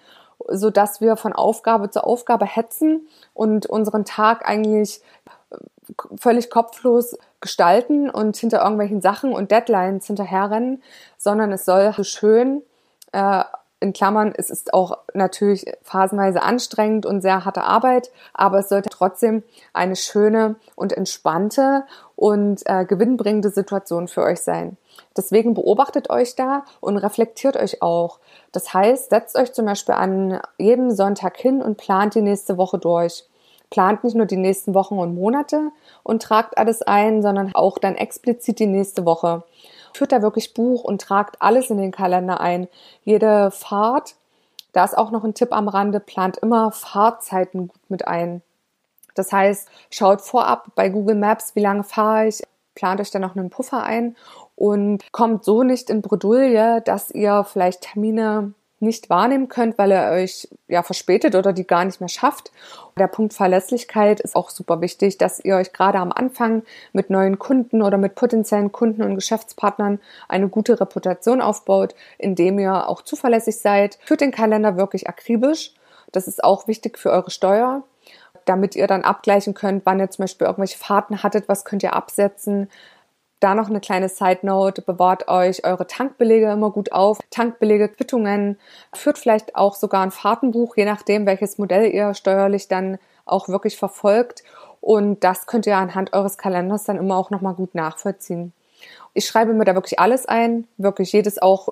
so 0.49 0.71
dass 0.71 1.01
wir 1.01 1.17
von 1.17 1.33
Aufgabe 1.33 1.91
zu 1.91 2.05
Aufgabe 2.05 2.47
hetzen 2.47 3.09
und 3.35 3.67
unseren 3.67 4.05
Tag 4.05 4.49
eigentlich 4.49 5.03
völlig 6.17 6.49
kopflos 6.49 7.19
gestalten 7.41 8.09
und 8.09 8.37
hinter 8.37 8.63
irgendwelchen 8.63 9.01
Sachen 9.01 9.33
und 9.33 9.51
Deadlines 9.51 10.07
hinterherrennen, 10.07 10.83
sondern 11.19 11.53
es 11.53 11.65
soll 11.65 11.93
schön 12.05 12.63
äh, 13.13 13.43
in 13.83 13.93
Klammern, 13.93 14.33
es 14.37 14.49
ist 14.49 14.73
auch 14.73 14.99
natürlich 15.13 15.67
phasenweise 15.83 16.43
anstrengend 16.43 17.05
und 17.05 17.21
sehr 17.21 17.45
harte 17.45 17.65
Arbeit, 17.65 18.11
aber 18.33 18.61
es 18.61 18.69
sollte 18.69 18.89
trotzdem 18.89 19.43
eine 19.73 19.97
schöne 19.97 20.57
und 20.77 20.93
entspannte 20.93 21.85
und 22.17 22.63
äh, 22.67 22.85
gewinnbringende 22.85 23.51
Situation 23.51 24.09
für 24.09 24.23
euch 24.23 24.41
sein. 24.41 24.77
Deswegen 25.17 25.55
beobachtet 25.55 26.11
euch 26.11 26.37
da 26.37 26.65
und 26.81 26.97
reflektiert 26.97 27.57
euch 27.57 27.83
auch. 27.83 28.21
Das 28.53 28.73
heißt, 28.73 29.11
setzt 29.11 29.37
euch 29.37 29.53
zum 29.53 29.67
Beispiel 29.67 29.95
an 29.95 30.41
jedem 30.59 30.91
Sonntag 30.91 31.37
hin 31.37 31.61
und 31.61 31.77
plant 31.77 32.15
die 32.15 32.23
nächste 32.23 32.57
Woche 32.57 32.79
durch. 32.79 33.25
Plant 33.71 34.05
nicht 34.05 34.15
nur 34.15 34.27
die 34.27 34.37
nächsten 34.37 34.75
Wochen 34.75 34.99
und 34.99 35.15
Monate 35.15 35.71
und 36.03 36.23
tragt 36.23 36.59
alles 36.59 36.83
ein, 36.83 37.23
sondern 37.23 37.55
auch 37.55 37.79
dann 37.79 37.97
explizit 37.97 38.59
die 38.59 38.67
nächste 38.67 39.07
Woche 39.07 39.45
führt 39.97 40.13
da 40.13 40.23
wirklich 40.23 40.55
Buch 40.55 40.85
und 40.85 41.01
tragt 41.01 41.41
alles 41.41 41.71
in 41.71 41.79
den 41.79 41.93
Kalender 41.93 42.41
ein. 42.41 42.69
Jede 43.05 43.51
Fahrt, 43.51 44.17
da 44.73 44.85
ist 44.85 44.97
auch 44.97 45.11
noch 45.11 45.25
ein 45.25 45.35
Tipp 45.35 45.53
am 45.53 45.69
Rande, 45.69 46.01
plant 46.01 46.39
immer 46.39 46.73
Fahrzeiten 46.73 47.69
gut 47.69 47.83
mit 47.89 48.07
ein. 48.07 48.43
Das 49.15 49.33
heißt, 49.33 49.69
schaut 49.91 50.23
vorab 50.23 50.69
bei 50.75 50.89
Google 50.89 51.17
Maps, 51.17 51.55
wie 51.55 51.61
lange 51.61 51.85
fahre 51.85 52.29
ich, 52.29 52.43
plant 52.75 53.01
euch 53.01 53.11
dann 53.11 53.23
noch 53.23 53.37
einen 53.37 53.51
Puffer 53.51 53.83
ein 53.83 54.17
und 54.57 55.13
kommt 55.13 55.45
so 55.45 55.63
nicht 55.63 55.91
in 55.91 56.03
Bredouille, 56.03 56.81
dass 56.81 57.11
ihr 57.11 57.45
vielleicht 57.45 57.83
Termine 57.83 58.55
nicht 58.83 59.09
wahrnehmen 59.09 59.49
könnt, 59.49 59.79
weil 59.79 59.93
ihr 59.93 60.11
euch 60.11 60.49
ja 60.69 60.83
verspätet 60.83 61.35
oder 61.35 61.53
die 61.53 61.67
gar 61.67 61.85
nicht 61.85 62.01
mehr 62.01 62.09
schafft. 62.09 62.53
Der 62.99 63.07
Punkt 63.07 63.33
Verlässlichkeit 63.33 64.21
ist 64.21 64.37
auch 64.37 64.51
super 64.51 64.81
wichtig, 64.81 65.17
dass 65.19 65.41
ihr 65.43 65.57
euch 65.57 65.73
gerade 65.73 65.99
am 65.99 66.13
Anfang 66.13 66.63
mit 66.93 67.09
neuen 67.09 67.39
Kunden 67.39 67.83
oder 67.83 67.97
mit 67.97 68.15
potenziellen 68.15 68.73
Kunden 68.73 69.03
und 69.03 69.15
Geschäftspartnern 69.15 70.01
eine 70.29 70.49
gute 70.49 70.81
Reputation 70.81 71.41
aufbaut, 71.41 71.95
indem 72.19 72.59
ihr 72.59 72.89
auch 72.89 73.03
zuverlässig 73.03 73.59
seid. 73.59 73.99
Führt 74.05 74.21
den 74.21 74.33
Kalender 74.33 74.77
wirklich 74.77 75.09
akribisch. 75.09 75.73
Das 76.11 76.29
ist 76.29 76.45
auch 76.45 76.69
wichtig 76.69 76.99
für 76.99 77.11
eure 77.11 77.31
Steuer 77.31 77.85
damit 78.45 78.75
ihr 78.75 78.87
dann 78.87 79.03
abgleichen 79.03 79.55
könnt, 79.55 79.87
wann 79.87 80.01
ihr 80.01 80.11
zum 80.11 80.25
Beispiel 80.25 80.47
irgendwelche 80.47 80.79
Fahrten 80.79 81.23
hattet, 81.23 81.49
was 81.49 81.65
könnt 81.65 81.83
ihr 81.83 81.95
absetzen, 81.95 82.69
da 83.43 83.55
noch 83.55 83.69
eine 83.69 83.81
kleine 83.81 84.09
Side 84.09 84.41
Note, 84.43 84.83
bewahrt 84.83 85.29
euch 85.29 85.65
eure 85.65 85.87
Tankbelege 85.87 86.51
immer 86.51 86.71
gut 86.71 86.93
auf. 86.93 87.19
Tankbelege, 87.31 87.89
Quittungen, 87.89 88.59
führt 88.95 89.19
vielleicht 89.19 89.57
auch 89.57 89.75
sogar 89.75 90.03
ein 90.03 90.11
Fahrtenbuch, 90.11 90.77
je 90.77 90.85
nachdem, 90.85 91.27
welches 91.27 91.59
Modell 91.59 91.93
ihr 91.93 92.15
steuerlich 92.15 92.69
dann 92.69 92.99
auch 93.25 93.49
wirklich 93.49 93.77
verfolgt. 93.77 94.45
Und 94.81 95.25
das 95.25 95.47
könnt 95.47 95.67
ihr 95.67 95.77
anhand 95.77 96.13
eures 96.13 96.39
Kalenders 96.39 96.85
dann 96.85 96.97
immer 96.97 97.17
auch 97.17 97.31
nochmal 97.31 97.55
gut 97.55 97.75
nachvollziehen. 97.75 98.53
Ich 99.15 99.27
schreibe 99.27 99.53
mir 99.53 99.65
da 99.65 99.75
wirklich 99.75 99.99
alles 99.99 100.27
ein, 100.27 100.67
wirklich 100.77 101.13
jedes 101.13 101.41
auch. 101.41 101.69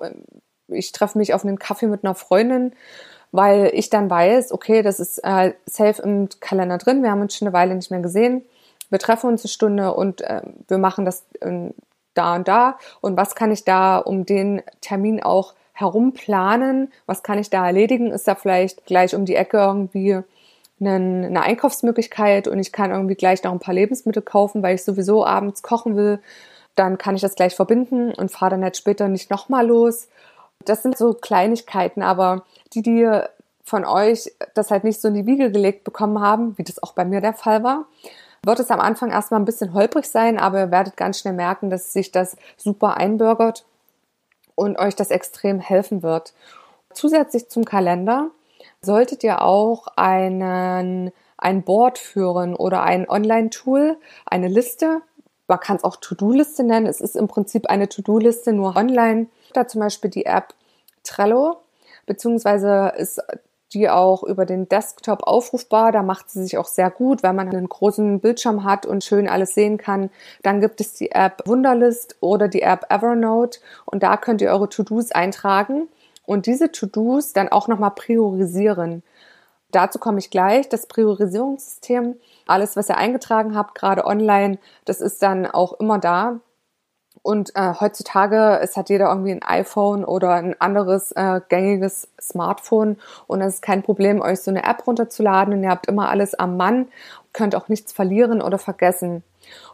Ich 0.67 0.91
treffe 0.91 1.17
mich 1.17 1.33
auf 1.33 1.43
einen 1.43 1.59
Kaffee 1.59 1.87
mit 1.87 2.03
einer 2.03 2.15
Freundin, 2.15 2.73
weil 3.31 3.71
ich 3.73 3.89
dann 3.89 4.09
weiß, 4.09 4.51
okay, 4.51 4.81
das 4.81 4.99
ist 4.99 5.19
äh, 5.19 5.53
safe 5.65 6.01
im 6.01 6.29
Kalender 6.39 6.77
drin. 6.77 7.03
Wir 7.03 7.11
haben 7.11 7.21
uns 7.21 7.35
schon 7.35 7.47
eine 7.47 7.53
Weile 7.53 7.75
nicht 7.75 7.91
mehr 7.91 8.01
gesehen 8.01 8.43
wir 8.91 8.99
treffen 8.99 9.27
uns 9.27 9.43
eine 9.43 9.49
Stunde 9.49 9.93
und 9.93 10.21
äh, 10.21 10.41
wir 10.67 10.77
machen 10.77 11.05
das 11.05 11.25
äh, 11.39 11.71
da 12.13 12.35
und 12.35 12.47
da. 12.47 12.77
Und 12.99 13.17
was 13.17 13.33
kann 13.33 13.51
ich 13.51 13.63
da 13.63 13.97
um 13.97 14.25
den 14.25 14.61
Termin 14.81 15.23
auch 15.23 15.53
herum 15.73 16.13
planen, 16.13 16.91
was 17.07 17.23
kann 17.23 17.39
ich 17.39 17.49
da 17.49 17.65
erledigen, 17.65 18.11
ist 18.11 18.27
da 18.27 18.35
vielleicht 18.35 18.85
gleich 18.85 19.15
um 19.15 19.25
die 19.25 19.35
Ecke 19.35 19.57
irgendwie 19.57 20.19
eine, 20.79 21.41
Einkaufsmöglichkeit 21.41 22.47
und 22.47 22.59
ich 22.59 22.71
kann 22.71 22.91
irgendwie 22.91 23.15
gleich 23.15 23.43
noch 23.43 23.51
ein 23.51 23.59
paar 23.59 23.73
Lebensmittel 23.73 24.21
kaufen, 24.21 24.61
weil 24.63 24.75
ich 24.75 24.83
sowieso 24.83 25.25
abends 25.25 25.63
kochen 25.63 25.95
will, 25.95 26.19
dann 26.75 26.97
kann 26.97 27.15
ich 27.15 27.21
das 27.21 27.35
gleich 27.35 27.55
verbinden 27.55 28.13
und 28.13 28.31
fahre 28.31 28.51
dann 28.51 28.63
jetzt 28.63 28.77
später 28.77 29.07
nicht 29.07 29.29
nochmal 29.29 29.67
los. 29.67 30.07
Das 30.65 30.83
sind 30.83 30.97
so 30.97 31.13
Kleinigkeiten, 31.13 32.03
aber 32.03 32.43
die, 32.73 32.81
die 32.81 33.21
von 33.63 33.85
euch 33.85 34.31
das 34.53 34.71
halt 34.71 34.83
nicht 34.83 35.01
so 35.01 35.07
in 35.07 35.13
die 35.13 35.25
Wiege 35.25 35.51
gelegt 35.51 35.83
bekommen 35.83 36.19
haben, 36.19 36.57
wie 36.57 36.63
das 36.63 36.81
auch 36.81 36.93
bei 36.93 37.05
mir 37.05 37.21
der 37.21 37.33
Fall 37.33 37.63
war, 37.63 37.85
wird 38.43 38.59
es 38.59 38.71
am 38.71 38.79
Anfang 38.79 39.11
erstmal 39.11 39.39
ein 39.39 39.45
bisschen 39.45 39.73
holprig 39.73 40.05
sein, 40.05 40.39
aber 40.39 40.59
ihr 40.59 40.71
werdet 40.71 40.97
ganz 40.97 41.19
schnell 41.19 41.33
merken, 41.33 41.69
dass 41.69 41.93
sich 41.93 42.11
das 42.11 42.37
super 42.57 42.97
einbürgert 42.97 43.65
und 44.55 44.79
euch 44.79 44.95
das 44.95 45.11
extrem 45.11 45.59
helfen 45.59 46.01
wird. 46.01 46.33
Zusätzlich 46.93 47.49
zum 47.49 47.65
Kalender 47.65 48.31
solltet 48.81 49.23
ihr 49.23 49.41
auch 49.41 49.87
einen, 49.95 51.11
ein 51.37 51.63
Board 51.63 51.99
führen 51.99 52.55
oder 52.55 52.83
ein 52.83 53.07
Online-Tool, 53.07 53.97
eine 54.25 54.47
Liste. 54.47 55.01
Man 55.47 55.59
kann 55.59 55.77
es 55.77 55.83
auch 55.83 55.97
To-Do-Liste 55.97 56.63
nennen. 56.63 56.87
Es 56.87 56.99
ist 56.99 57.15
im 57.15 57.27
Prinzip 57.27 57.67
eine 57.67 57.89
To-Do-Liste 57.89 58.53
nur 58.53 58.75
online. 58.75 59.27
Da 59.53 59.67
zum 59.67 59.81
Beispiel 59.81 60.09
die 60.09 60.25
App 60.25 60.53
Trello, 61.03 61.57
beziehungsweise 62.05 62.93
ist 62.97 63.21
die 63.73 63.89
auch 63.89 64.23
über 64.23 64.45
den 64.45 64.67
Desktop 64.67 65.23
aufrufbar. 65.23 65.91
Da 65.91 66.03
macht 66.03 66.29
sie 66.29 66.43
sich 66.43 66.57
auch 66.57 66.67
sehr 66.67 66.89
gut, 66.89 67.23
weil 67.23 67.33
man 67.33 67.49
einen 67.49 67.69
großen 67.69 68.19
Bildschirm 68.19 68.63
hat 68.63 68.85
und 68.85 69.03
schön 69.03 69.29
alles 69.29 69.53
sehen 69.53 69.77
kann. 69.77 70.09
Dann 70.43 70.61
gibt 70.61 70.81
es 70.81 70.93
die 70.93 71.11
App 71.11 71.43
Wunderlist 71.45 72.17
oder 72.19 72.47
die 72.47 72.61
App 72.61 72.85
Evernote 72.89 73.59
und 73.85 74.03
da 74.03 74.17
könnt 74.17 74.41
ihr 74.41 74.51
eure 74.51 74.69
To-Dos 74.69 75.11
eintragen 75.11 75.87
und 76.25 76.45
diese 76.45 76.71
To-Dos 76.71 77.33
dann 77.33 77.49
auch 77.49 77.67
nochmal 77.67 77.91
priorisieren. 77.91 79.03
Dazu 79.71 79.99
komme 79.99 80.19
ich 80.19 80.29
gleich. 80.29 80.67
Das 80.69 80.85
Priorisierungssystem, 80.85 82.15
alles, 82.45 82.75
was 82.75 82.89
ihr 82.89 82.97
eingetragen 82.97 83.55
habt, 83.55 83.75
gerade 83.75 84.05
online, 84.05 84.59
das 84.85 85.01
ist 85.01 85.21
dann 85.23 85.45
auch 85.45 85.79
immer 85.79 85.97
da. 85.97 86.39
Und 87.23 87.55
äh, 87.55 87.73
heutzutage 87.79 88.59
es 88.61 88.75
hat 88.77 88.89
jeder 88.89 89.09
irgendwie 89.09 89.31
ein 89.31 89.43
iPhone 89.43 90.03
oder 90.03 90.31
ein 90.33 90.59
anderes 90.59 91.11
äh, 91.11 91.39
gängiges 91.49 92.07
Smartphone 92.19 92.97
und 93.27 93.41
es 93.41 93.55
ist 93.55 93.61
kein 93.61 93.83
Problem, 93.83 94.21
euch 94.21 94.41
so 94.41 94.49
eine 94.49 94.63
App 94.63 94.87
runterzuladen 94.87 95.53
und 95.53 95.63
ihr 95.63 95.69
habt 95.69 95.85
immer 95.85 96.09
alles 96.09 96.33
am 96.33 96.57
Mann, 96.57 96.87
könnt 97.31 97.55
auch 97.55 97.67
nichts 97.67 97.93
verlieren 97.93 98.41
oder 98.41 98.57
vergessen. 98.57 99.23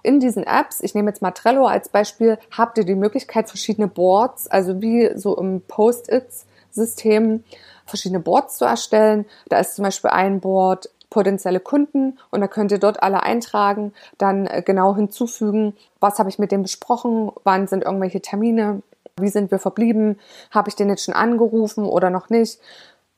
In 0.04 0.20
diesen 0.20 0.44
Apps, 0.44 0.82
ich 0.82 0.94
nehme 0.94 1.10
jetzt 1.10 1.22
mal 1.22 1.32
Trello 1.32 1.66
als 1.66 1.90
Beispiel, 1.90 2.38
habt 2.56 2.78
ihr 2.78 2.86
die 2.86 2.96
Möglichkeit, 2.96 3.48
verschiedene 3.48 3.88
Boards, 3.88 4.48
also 4.48 4.82
wie 4.82 5.12
so 5.16 5.38
im 5.38 5.62
Post-its-System, 5.62 7.44
verschiedene 7.86 8.20
Boards 8.20 8.58
zu 8.58 8.66
erstellen. 8.66 9.26
Da 9.48 9.60
ist 9.60 9.76
zum 9.76 9.84
Beispiel 9.84 10.10
ein 10.10 10.42
Board 10.42 10.90
potenzielle 11.10 11.60
Kunden 11.60 12.20
und 12.32 12.42
da 12.42 12.48
könnt 12.48 12.72
ihr 12.72 12.80
dort 12.80 13.02
alle 13.02 13.24
eintragen, 13.24 13.94
dann 14.18 14.46
äh, 14.46 14.62
genau 14.62 14.96
hinzufügen, 14.96 15.76
was 16.00 16.20
habe 16.20 16.30
ich 16.30 16.40
mit 16.40 16.52
dem 16.52 16.64
besprochen, 16.64 17.32
wann 17.44 17.68
sind 17.68 17.84
irgendwelche 17.84 18.22
Termine, 18.22 18.82
wie 19.20 19.30
sind 19.30 19.52
wir 19.52 19.60
verblieben, 19.60 20.20
habe 20.52 20.70
ich 20.70 20.76
den 20.76 20.90
jetzt 20.90 21.06
schon 21.06 21.14
angerufen 21.14 21.86
oder 21.86 22.10
noch 22.10 22.30
nicht, 22.30 22.60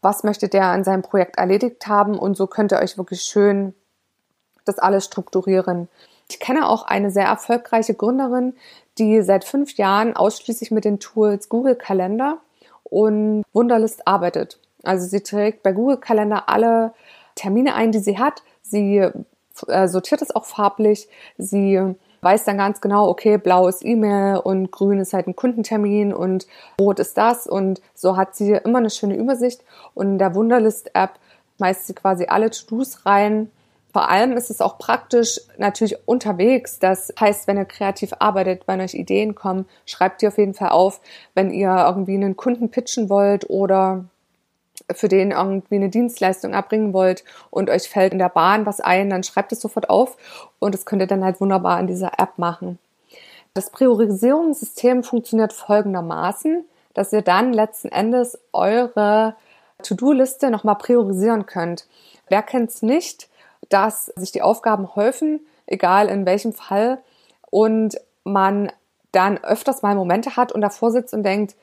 was 0.01 0.23
möchte 0.23 0.47
der 0.47 0.65
an 0.65 0.83
seinem 0.83 1.01
Projekt 1.01 1.37
erledigt 1.37 1.87
haben 1.87 2.17
und 2.17 2.37
so 2.37 2.47
könnt 2.47 2.71
ihr 2.71 2.79
euch 2.79 2.97
wirklich 2.97 3.21
schön 3.21 3.73
das 4.65 4.79
alles 4.79 5.05
strukturieren. 5.05 5.89
Ich 6.29 6.39
kenne 6.39 6.69
auch 6.69 6.83
eine 6.83 7.09
sehr 7.09 7.25
erfolgreiche 7.25 7.95
Gründerin, 7.95 8.53
die 8.97 9.21
seit 9.23 9.43
fünf 9.45 9.77
Jahren 9.77 10.15
ausschließlich 10.15 10.69
mit 10.71 10.85
den 10.85 10.99
Tools 10.99 11.49
Google 11.49 11.75
Kalender 11.75 12.37
und 12.83 13.43
Wunderlist 13.51 14.07
arbeitet. 14.07 14.59
Also 14.83 15.07
sie 15.07 15.21
trägt 15.21 15.63
bei 15.63 15.71
Google 15.71 15.97
Kalender 15.97 16.47
alle 16.47 16.93
Termine 17.35 17.75
ein, 17.75 17.91
die 17.91 17.99
sie 17.99 18.17
hat. 18.17 18.43
Sie 18.61 18.97
äh, 19.67 19.87
sortiert 19.87 20.21
es 20.21 20.35
auch 20.35 20.45
farblich. 20.45 21.07
Sie 21.37 21.95
weiß 22.21 22.43
dann 22.43 22.57
ganz 22.57 22.81
genau, 22.81 23.07
okay, 23.07 23.37
blau 23.37 23.67
ist 23.67 23.85
E-Mail 23.85 24.37
und 24.37 24.71
grün 24.71 24.99
ist 24.99 25.13
halt 25.13 25.27
ein 25.27 25.35
Kundentermin 25.35 26.13
und 26.13 26.47
rot 26.79 26.99
ist 26.99 27.17
das. 27.17 27.47
Und 27.47 27.81
so 27.93 28.17
hat 28.17 28.35
sie 28.35 28.51
immer 28.51 28.79
eine 28.79 28.89
schöne 28.89 29.15
Übersicht. 29.15 29.61
Und 29.93 30.07
in 30.07 30.17
der 30.17 30.35
Wunderlist-App 30.35 31.11
schmeißt 31.57 31.87
sie 31.87 31.93
quasi 31.93 32.25
alle 32.27 32.49
To-Dos 32.49 33.05
rein, 33.05 33.51
Vor 33.91 34.07
allem 34.07 34.33
ist 34.33 34.51
es 34.51 34.61
auch 34.61 34.77
praktisch 34.77 35.41
natürlich 35.57 35.95
unterwegs. 36.07 36.77
Das 36.77 37.11
heißt, 37.19 37.47
wenn 37.47 37.57
ihr 37.57 37.65
kreativ 37.65 38.13
arbeitet, 38.19 38.67
wenn 38.67 38.81
euch 38.81 38.93
Ideen 38.93 39.33
kommen, 39.33 39.65
schreibt 39.85 40.21
die 40.21 40.27
auf 40.27 40.37
jeden 40.37 40.53
Fall 40.53 40.69
auf. 40.69 41.01
Wenn 41.33 41.49
ihr 41.51 41.85
irgendwie 41.87 42.13
einen 42.13 42.37
Kunden 42.37 42.69
pitchen 42.69 43.09
wollt 43.09 43.49
oder 43.49 44.05
für 44.93 45.07
den 45.07 45.31
irgendwie 45.31 45.75
eine 45.75 45.89
Dienstleistung 45.89 46.53
erbringen 46.53 46.93
wollt 46.93 47.23
und 47.49 47.69
euch 47.69 47.89
fällt 47.89 48.13
in 48.13 48.19
der 48.19 48.29
Bahn 48.29 48.65
was 48.65 48.79
ein, 48.79 49.09
dann 49.09 49.23
schreibt 49.23 49.51
es 49.51 49.61
sofort 49.61 49.89
auf 49.89 50.17
und 50.59 50.73
das 50.73 50.85
könnt 50.85 51.01
ihr 51.01 51.07
dann 51.07 51.23
halt 51.23 51.41
wunderbar 51.41 51.79
in 51.79 51.87
dieser 51.87 52.19
App 52.19 52.37
machen. 52.37 52.79
Das 53.53 53.71
Priorisierungssystem 53.71 55.03
funktioniert 55.03 55.53
folgendermaßen, 55.53 56.63
dass 56.93 57.13
ihr 57.13 57.21
dann 57.21 57.53
letzten 57.53 57.89
Endes 57.89 58.37
eure 58.53 59.35
To-Do-Liste 59.83 60.51
nochmal 60.51 60.75
priorisieren 60.75 61.45
könnt. 61.45 61.87
Wer 62.27 62.43
kennt 62.43 62.69
es 62.69 62.81
nicht, 62.81 63.29
dass 63.69 64.07
sich 64.15 64.31
die 64.31 64.41
Aufgaben 64.41 64.95
häufen, 64.95 65.39
egal 65.65 66.07
in 66.07 66.25
welchem 66.25 66.53
Fall, 66.53 66.99
und 67.49 67.99
man 68.23 68.71
dann 69.11 69.43
öfters 69.43 69.81
mal 69.81 69.95
Momente 69.95 70.35
hat 70.35 70.51
und 70.51 70.61
davor 70.61 70.91
sitzt 70.91 71.13
und 71.13 71.23
denkt, 71.23 71.55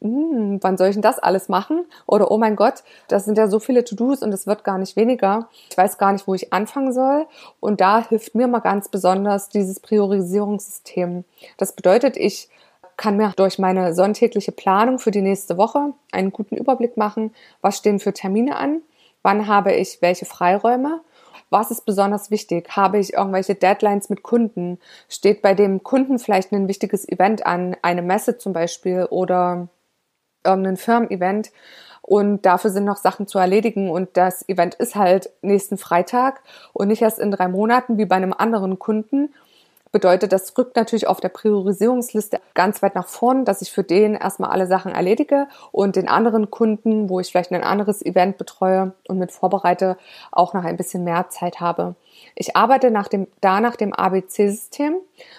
hm, 0.00 0.58
wann 0.62 0.76
soll 0.76 0.88
ich 0.88 0.94
denn 0.94 1.02
das 1.02 1.18
alles 1.18 1.48
machen? 1.48 1.86
Oder 2.06 2.30
oh 2.30 2.38
mein 2.38 2.56
Gott, 2.56 2.82
das 3.08 3.24
sind 3.24 3.38
ja 3.38 3.48
so 3.48 3.58
viele 3.58 3.84
To-Dos 3.84 4.22
und 4.22 4.32
es 4.32 4.46
wird 4.46 4.64
gar 4.64 4.78
nicht 4.78 4.96
weniger. 4.96 5.48
Ich 5.70 5.76
weiß 5.76 5.98
gar 5.98 6.12
nicht, 6.12 6.26
wo 6.26 6.34
ich 6.34 6.52
anfangen 6.52 6.92
soll. 6.92 7.26
Und 7.60 7.80
da 7.80 8.06
hilft 8.06 8.34
mir 8.34 8.46
mal 8.46 8.60
ganz 8.60 8.88
besonders 8.88 9.48
dieses 9.48 9.80
Priorisierungssystem. 9.80 11.24
Das 11.56 11.72
bedeutet, 11.72 12.16
ich 12.16 12.48
kann 12.96 13.16
mir 13.16 13.32
durch 13.36 13.58
meine 13.58 13.94
sonntägliche 13.94 14.52
Planung 14.52 14.98
für 14.98 15.10
die 15.10 15.22
nächste 15.22 15.56
Woche 15.56 15.92
einen 16.12 16.32
guten 16.32 16.56
Überblick 16.56 16.96
machen, 16.96 17.34
was 17.60 17.76
stehen 17.78 17.98
für 17.98 18.12
Termine 18.12 18.56
an, 18.56 18.82
wann 19.22 19.48
habe 19.48 19.72
ich 19.72 20.00
welche 20.00 20.26
Freiräume 20.26 21.00
was 21.54 21.70
ist 21.70 21.84
besonders 21.86 22.32
wichtig? 22.32 22.68
Habe 22.70 22.98
ich 22.98 23.12
irgendwelche 23.12 23.54
Deadlines 23.54 24.10
mit 24.10 24.24
Kunden? 24.24 24.78
Steht 25.08 25.40
bei 25.40 25.54
dem 25.54 25.84
Kunden 25.84 26.18
vielleicht 26.18 26.52
ein 26.52 26.66
wichtiges 26.66 27.08
Event 27.08 27.46
an, 27.46 27.76
eine 27.80 28.02
Messe 28.02 28.38
zum 28.38 28.52
Beispiel 28.52 29.06
oder 29.08 29.68
irgendein 30.44 30.76
Firmen-Event? 30.76 31.50
Und 32.02 32.42
dafür 32.44 32.70
sind 32.70 32.84
noch 32.84 32.98
Sachen 32.98 33.26
zu 33.26 33.38
erledigen. 33.38 33.90
Und 33.90 34.10
das 34.14 34.46
Event 34.48 34.74
ist 34.74 34.94
halt 34.94 35.30
nächsten 35.42 35.78
Freitag 35.78 36.42
und 36.72 36.88
nicht 36.88 37.02
erst 37.02 37.18
in 37.18 37.30
drei 37.30 37.48
Monaten 37.48 37.96
wie 37.96 38.04
bei 38.04 38.16
einem 38.16 38.34
anderen 38.36 38.78
Kunden 38.78 39.30
bedeutet, 39.94 40.32
das 40.32 40.58
rückt 40.58 40.74
natürlich 40.74 41.06
auf 41.06 41.20
der 41.20 41.28
Priorisierungsliste 41.28 42.40
ganz 42.54 42.82
weit 42.82 42.96
nach 42.96 43.06
vorn, 43.06 43.44
dass 43.44 43.62
ich 43.62 43.70
für 43.70 43.84
den 43.84 44.16
erstmal 44.16 44.50
alle 44.50 44.66
Sachen 44.66 44.90
erledige 44.90 45.46
und 45.70 45.94
den 45.94 46.08
anderen 46.08 46.50
Kunden, 46.50 47.08
wo 47.08 47.20
ich 47.20 47.30
vielleicht 47.30 47.52
ein 47.52 47.62
anderes 47.62 48.04
Event 48.04 48.36
betreue 48.36 48.92
und 49.06 49.18
mit 49.18 49.30
vorbereite, 49.30 49.96
auch 50.32 50.52
noch 50.52 50.64
ein 50.64 50.76
bisschen 50.76 51.04
mehr 51.04 51.30
Zeit 51.30 51.60
habe. 51.60 51.94
Ich 52.34 52.56
arbeite 52.56 52.90
nach 52.90 53.06
dem, 53.06 53.28
da 53.40 53.60
nach 53.60 53.76
dem 53.76 53.92
ABC-System. 53.92 54.96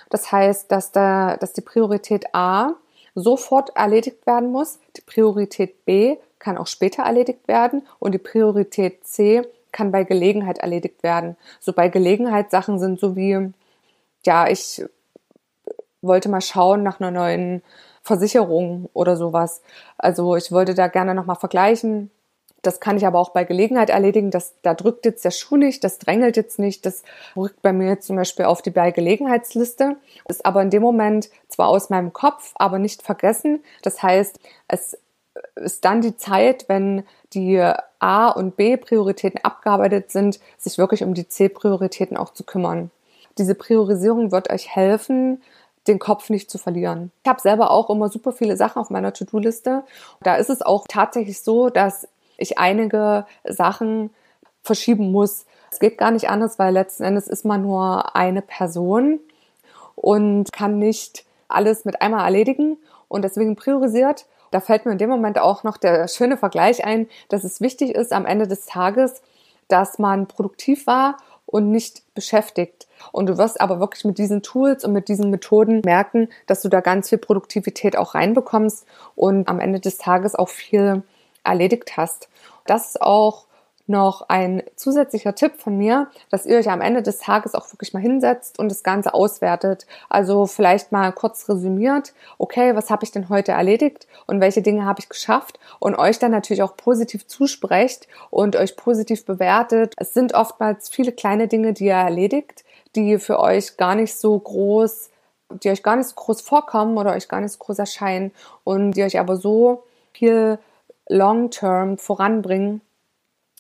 Das 0.10 0.32
heißt, 0.32 0.72
dass, 0.72 0.94
da, 0.94 1.36
dass 1.36 1.52
die 1.52 1.62
Priorität 1.62 2.34
A 2.34 2.76
sofort 3.16 3.76
erledigt 3.76 4.28
werden 4.28 4.52
muss, 4.52 4.80
die 4.98 5.02
Priorität 5.02 5.86
B 5.86 6.18
kann 6.38 6.58
auch 6.58 6.68
später 6.68 7.04
erledigt 7.04 7.48
werden 7.48 7.88
und 8.00 8.12
die 8.12 8.20
Priorität 8.20 9.06
C 9.08 9.42
kann 9.72 9.92
bei 9.92 10.04
Gelegenheit 10.04 10.60
erledigt 10.60 11.02
werden. 11.02 11.38
So 11.60 11.74
bei 11.74 11.90
Gelegenheit 11.90 12.52
Sachen 12.52 12.80
sind 12.80 13.00
so 13.00 13.16
wie 13.16 13.52
ja, 14.26 14.48
ich 14.48 14.84
wollte 16.02 16.30
mal 16.30 16.42
schauen 16.42 16.84
nach 16.84 17.00
einer 17.00 17.12
neuen 17.12 17.62
Versicherung 18.02 18.90
oder 18.94 19.18
sowas. 19.18 19.62
Also 19.98 20.36
ich 20.36 20.52
wollte 20.52 20.76
da 20.76 20.88
gerne 20.88 21.16
nochmal 21.16 21.36
vergleichen. 21.36 22.12
Das 22.66 22.80
kann 22.80 22.98
ich 22.98 23.06
aber 23.06 23.20
auch 23.20 23.30
bei 23.30 23.44
Gelegenheit 23.44 23.90
erledigen. 23.90 24.32
Das, 24.32 24.54
da 24.62 24.74
drückt 24.74 25.06
jetzt 25.06 25.26
der 25.26 25.32
Schuh 25.32 25.58
nicht, 25.58 25.84
das 25.84 26.00
drängelt 26.00 26.38
jetzt 26.38 26.60
nicht, 26.60 26.86
das 26.86 27.04
rückt 27.36 27.62
bei 27.62 27.74
mir 27.74 28.00
zum 28.00 28.16
Beispiel 28.16 28.46
auf 28.46 28.62
die 28.62 28.72
bei 28.72 28.92
Gelegenheitsliste. 28.92 29.98
Ist 30.28 30.46
aber 30.46 30.62
in 30.62 30.70
dem 30.70 30.82
Moment 30.82 31.30
zwar 31.48 31.68
aus 31.68 31.90
meinem 31.90 32.14
Kopf, 32.14 32.54
aber 32.56 32.80
nicht 32.80 33.02
vergessen. 33.02 33.64
Das 33.82 34.02
heißt, 34.02 34.40
es 34.68 34.98
ist 35.56 35.84
dann 35.84 36.02
die 36.02 36.16
Zeit, 36.18 36.66
wenn 36.68 37.04
die 37.34 37.60
A- 38.00 38.30
und 38.30 38.56
B-Prioritäten 38.56 39.44
abgearbeitet 39.44 40.12
sind, 40.12 40.40
sich 40.58 40.78
wirklich 40.78 41.04
um 41.04 41.14
die 41.14 41.28
C-Prioritäten 41.28 42.16
auch 42.16 42.32
zu 42.32 42.44
kümmern 42.44 42.90
diese 43.38 43.56
Priorisierung 43.56 44.32
wird 44.32 44.50
euch 44.50 44.76
helfen, 44.76 45.42
den 45.88 46.00
Kopf 46.00 46.30
nicht 46.30 46.50
zu 46.50 46.58
verlieren. 46.58 47.12
Ich 47.24 47.30
habe 47.30 47.42
selber 47.42 47.72
auch 47.72 47.90
immer 47.90 48.10
super 48.10 48.32
viele 48.32 48.58
Sachen 48.58 48.80
auf 48.80 48.90
meiner 48.90 49.14
To-Do-Liste. 49.14 49.84
Da 50.22 50.36
ist 50.36 50.50
es 50.50 50.62
auch 50.62 50.86
tatsächlich 50.88 51.42
so, 51.42 51.70
dass 51.70 52.08
ich 52.38 52.58
einige 52.58 53.26
Sachen 53.44 54.10
verschieben 54.64 55.12
muss. 55.12 55.46
Es 55.72 55.80
geht 55.80 55.98
gar 55.98 56.12
nicht 56.12 56.30
anders, 56.30 56.60
weil 56.60 56.74
letzten 56.74 57.04
Endes 57.04 57.28
ist 57.28 57.46
man 57.46 57.62
nur 57.62 58.16
eine 58.16 58.42
Person 58.42 59.20
und 59.96 60.52
kann 60.52 60.80
nicht 60.80 61.26
alles 61.48 61.86
mit 61.86 62.02
einmal 62.02 62.26
erledigen 62.26 62.78
und 63.08 63.24
deswegen 63.24 63.56
priorisiert. 63.56 64.26
Da 64.52 64.60
fällt 64.60 64.86
mir 64.86 64.94
in 64.94 64.98
dem 64.98 65.10
Moment 65.10 65.40
auch 65.40 65.64
noch 65.64 65.78
der 65.78 66.08
schöne 66.08 66.38
Vergleich 66.38 66.86
ein, 66.86 67.08
dass 67.30 67.44
es 67.44 67.62
wichtig 67.62 67.94
ist 67.94 68.14
am 68.14 68.26
Ende 68.26 68.48
des 68.48 68.66
Tages, 68.66 69.22
dass 69.68 70.00
man 70.00 70.28
produktiv 70.28 70.88
war 70.88 71.18
und 71.46 71.72
nicht 71.72 72.04
beschäftigt. 72.14 72.88
Und 73.12 73.28
du 73.28 73.38
wirst 73.38 73.62
aber 73.62 73.80
wirklich 73.80 74.06
mit 74.06 74.18
diesen 74.18 74.42
Tools 74.42 74.84
und 74.84 74.94
mit 74.94 75.08
diesen 75.08 75.30
Methoden 75.30 75.82
merken, 75.84 76.30
dass 76.48 76.62
du 76.62 76.70
da 76.70 76.82
ganz 76.82 77.10
viel 77.10 77.18
Produktivität 77.18 77.98
auch 77.98 78.16
reinbekommst 78.16 78.86
und 79.16 79.48
am 79.48 79.60
Ende 79.60 79.80
des 79.80 79.98
Tages 79.98 80.36
auch 80.36 80.50
viel 80.50 81.04
erledigt 81.46 81.98
hast. 81.98 82.30
Das 82.66 82.88
ist 82.88 83.02
auch 83.02 83.46
noch 83.88 84.30
ein 84.30 84.64
zusätzlicher 84.76 85.36
Tipp 85.36 85.54
von 85.58 85.78
mir, 85.78 86.08
dass 86.32 86.46
ihr 86.46 86.58
euch 86.58 86.70
am 86.70 86.82
Ende 86.82 87.04
des 87.04 87.20
Tages 87.20 87.54
auch 87.54 87.72
wirklich 87.72 87.94
mal 87.94 88.00
hinsetzt 88.00 88.58
und 88.58 88.70
das 88.70 88.84
Ganze 88.84 89.14
auswertet. 89.14 89.86
Also 90.10 90.48
vielleicht 90.48 90.92
mal 90.92 91.12
kurz 91.12 91.48
resümiert, 91.48 92.14
okay, 92.38 92.76
was 92.76 92.90
habe 92.90 93.04
ich 93.04 93.12
denn 93.12 93.30
heute 93.30 93.52
erledigt 93.52 94.08
und 94.26 94.42
welche 94.42 94.62
Dinge 94.62 94.86
habe 94.86 95.00
ich 95.00 95.10
geschafft 95.10 95.60
und 95.80 95.96
euch 95.96 96.18
dann 96.20 96.32
natürlich 96.32 96.64
auch 96.64 96.76
positiv 96.76 97.28
zusprecht 97.28 98.08
und 98.32 98.56
euch 98.56 98.76
positiv 98.76 99.26
bewertet. 99.26 99.94
Es 99.98 100.14
sind 100.14 100.34
oftmals 100.34 100.90
viele 100.90 101.12
kleine 101.12 101.48
Dinge, 101.48 101.74
die 101.74 101.86
ihr 101.86 101.94
erledigt, 101.94 102.64
die 102.96 103.20
für 103.20 103.40
euch 103.40 103.78
gar 103.78 103.94
nicht 103.94 104.16
so 104.16 104.40
groß, 104.40 105.12
die 105.64 105.70
euch 105.70 105.84
gar 105.84 105.96
nicht 105.96 106.10
so 106.10 106.16
groß 106.16 106.42
vorkommen 106.42 106.98
oder 106.98 107.12
euch 107.12 107.28
gar 107.28 107.42
nicht 107.42 107.52
so 107.52 107.60
groß 107.60 107.78
erscheinen 107.78 108.32
und 108.64 108.92
die 108.92 109.04
euch 109.04 109.20
aber 109.20 109.38
so 109.38 109.84
viel 110.12 110.58
long-term 111.08 111.98
voranbringen 111.98 112.82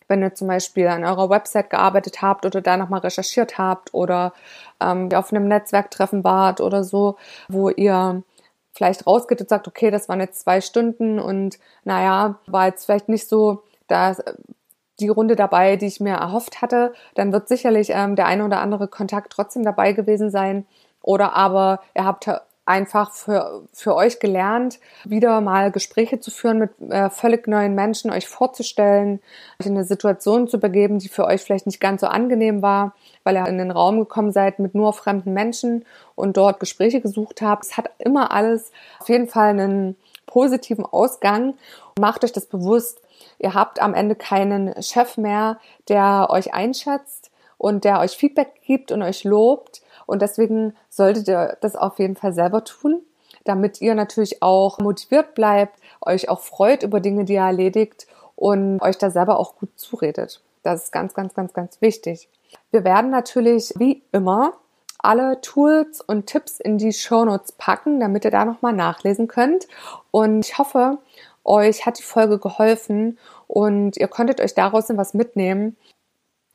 wenn 0.07 0.21
ihr 0.21 0.35
zum 0.35 0.47
Beispiel 0.47 0.87
an 0.87 1.03
eurer 1.03 1.29
Website 1.29 1.69
gearbeitet 1.69 2.21
habt 2.21 2.45
oder 2.45 2.61
da 2.61 2.77
nochmal 2.77 2.99
recherchiert 3.01 3.57
habt 3.57 3.93
oder 3.93 4.33
ähm, 4.79 5.09
auf 5.13 5.31
einem 5.31 5.47
Netzwerktreffen 5.47 6.23
wart 6.23 6.61
oder 6.61 6.83
so, 6.83 7.17
wo 7.47 7.69
ihr 7.69 8.23
vielleicht 8.73 9.07
rausgeht 9.07 9.41
und 9.41 9.49
sagt, 9.49 9.67
okay, 9.67 9.89
das 9.89 10.09
waren 10.09 10.19
jetzt 10.19 10.41
zwei 10.41 10.61
Stunden 10.61 11.19
und 11.19 11.57
naja, 11.85 12.39
war 12.45 12.67
jetzt 12.67 12.85
vielleicht 12.85 13.09
nicht 13.09 13.27
so 13.27 13.63
das, 13.87 14.21
die 14.99 15.07
Runde 15.07 15.35
dabei, 15.35 15.75
die 15.75 15.87
ich 15.87 15.99
mir 15.99 16.15
erhofft 16.15 16.61
hatte, 16.61 16.93
dann 17.15 17.31
wird 17.31 17.47
sicherlich 17.47 17.89
ähm, 17.91 18.15
der 18.15 18.27
eine 18.27 18.45
oder 18.45 18.59
andere 18.59 18.87
Kontakt 18.87 19.31
trotzdem 19.31 19.63
dabei 19.63 19.93
gewesen 19.93 20.29
sein. 20.29 20.65
Oder 21.01 21.35
aber 21.35 21.81
ihr 21.93 22.05
habt 22.05 22.27
einfach 22.65 23.11
für, 23.11 23.63
für 23.71 23.95
euch 23.95 24.19
gelernt, 24.19 24.79
wieder 25.03 25.39
mal 25.41 25.71
Gespräche 25.71 26.19
zu 26.19 26.31
führen 26.31 26.59
mit 26.59 26.71
äh, 26.89 27.09
völlig 27.09 27.47
neuen 27.47 27.75
Menschen, 27.75 28.11
euch 28.11 28.27
vorzustellen, 28.27 29.21
euch 29.59 29.67
in 29.67 29.73
eine 29.73 29.85
Situation 29.85 30.47
zu 30.47 30.59
begeben, 30.59 30.99
die 30.99 31.09
für 31.09 31.25
euch 31.25 31.41
vielleicht 31.41 31.67
nicht 31.67 31.79
ganz 31.79 32.01
so 32.01 32.07
angenehm 32.07 32.61
war, 32.61 32.95
weil 33.23 33.35
ihr 33.35 33.47
in 33.47 33.59
den 33.59 33.71
Raum 33.71 33.99
gekommen 33.99 34.31
seid 34.31 34.59
mit 34.59 34.73
nur 34.73 34.93
fremden 34.93 35.33
Menschen 35.33 35.85
und 36.15 36.37
dort 36.37 36.59
Gespräche 36.59 37.01
gesucht 37.01 37.41
habt. 37.41 37.65
Es 37.65 37.77
hat 37.77 37.91
immer 37.99 38.31
alles 38.31 38.71
auf 38.99 39.09
jeden 39.09 39.27
Fall 39.27 39.49
einen 39.49 39.95
positiven 40.25 40.85
Ausgang. 40.85 41.53
Macht 41.99 42.23
euch 42.23 42.33
das 42.33 42.47
bewusst. 42.47 43.01
Ihr 43.37 43.53
habt 43.53 43.81
am 43.81 43.93
Ende 43.93 44.15
keinen 44.15 44.81
Chef 44.81 45.17
mehr, 45.17 45.59
der 45.87 46.27
euch 46.29 46.53
einschätzt 46.53 47.31
und 47.57 47.83
der 47.83 47.99
euch 47.99 48.17
Feedback 48.17 48.53
gibt 48.65 48.91
und 48.91 49.01
euch 49.01 49.23
lobt, 49.23 49.81
und 50.05 50.21
deswegen 50.21 50.73
solltet 50.89 51.27
ihr 51.27 51.57
das 51.61 51.75
auf 51.75 51.99
jeden 51.99 52.15
Fall 52.15 52.33
selber 52.33 52.63
tun, 52.63 53.01
damit 53.43 53.81
ihr 53.81 53.95
natürlich 53.95 54.41
auch 54.41 54.79
motiviert 54.79 55.35
bleibt, 55.35 55.79
euch 56.01 56.29
auch 56.29 56.41
freut 56.41 56.83
über 56.83 56.99
Dinge, 56.99 57.25
die 57.25 57.33
ihr 57.33 57.41
erledigt 57.41 58.07
und 58.35 58.81
euch 58.81 58.97
da 58.97 59.09
selber 59.09 59.39
auch 59.39 59.55
gut 59.55 59.69
zuredet. 59.75 60.41
Das 60.63 60.85
ist 60.85 60.91
ganz, 60.91 61.13
ganz, 61.13 61.33
ganz, 61.33 61.53
ganz 61.53 61.81
wichtig. 61.81 62.27
Wir 62.71 62.83
werden 62.83 63.11
natürlich 63.11 63.73
wie 63.77 64.01
immer 64.11 64.53
alle 64.97 65.39
Tools 65.41 66.01
und 66.01 66.25
Tipps 66.25 66.59
in 66.59 66.77
die 66.77 66.93
Show 66.93 67.25
Notes 67.25 67.51
packen, 67.51 67.99
damit 67.99 68.25
ihr 68.25 68.31
da 68.31 68.43
nochmal 68.43 68.73
nachlesen 68.73 69.27
könnt. 69.27 69.67
Und 70.11 70.45
ich 70.45 70.57
hoffe, 70.57 70.97
euch 71.43 71.85
hat 71.85 71.99
die 71.99 72.03
Folge 72.03 72.39
geholfen 72.39 73.19
und 73.47 73.97
ihr 73.97 74.07
konntet 74.07 74.41
euch 74.41 74.55
daraus 74.55 74.85
was 74.89 75.13
mitnehmen 75.13 75.77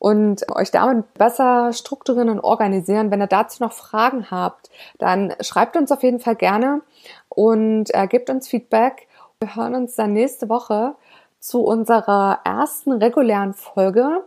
und 0.01 0.51
euch 0.51 0.71
damit 0.71 1.13
besser 1.13 1.73
strukturieren 1.73 2.29
und 2.29 2.39
organisieren. 2.39 3.11
Wenn 3.11 3.21
ihr 3.21 3.27
dazu 3.27 3.61
noch 3.61 3.71
Fragen 3.71 4.31
habt, 4.31 4.71
dann 4.97 5.31
schreibt 5.41 5.77
uns 5.77 5.91
auf 5.91 6.01
jeden 6.01 6.19
Fall 6.19 6.35
gerne 6.35 6.81
und 7.29 7.93
äh, 7.93 8.07
gebt 8.07 8.31
uns 8.31 8.47
Feedback. 8.47 9.07
Wir 9.39 9.55
hören 9.55 9.75
uns 9.75 9.93
dann 9.93 10.13
nächste 10.13 10.49
Woche 10.49 10.95
zu 11.39 11.61
unserer 11.61 12.39
ersten 12.43 12.93
regulären 12.93 13.53
Folge. 13.53 14.23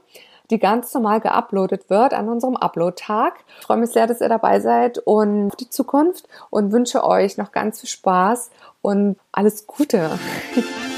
die 0.50 0.60
ganz 0.60 0.94
normal 0.94 1.20
geuploadet 1.20 1.90
wird 1.90 2.14
an 2.14 2.28
unserem 2.28 2.54
Upload-Tag. 2.54 3.42
Ich 3.58 3.66
freue 3.66 3.78
mich 3.78 3.90
sehr, 3.90 4.06
dass 4.06 4.20
ihr 4.20 4.28
dabei 4.28 4.60
seid 4.60 4.98
und 4.98 5.48
auf 5.48 5.56
die 5.56 5.70
Zukunft 5.70 6.28
und 6.50 6.70
wünsche 6.70 7.02
euch 7.02 7.36
noch 7.36 7.50
ganz 7.50 7.80
viel 7.80 7.88
Spaß 7.88 8.50
und 8.80 9.16
alles 9.32 9.66
Gute. 9.66 10.10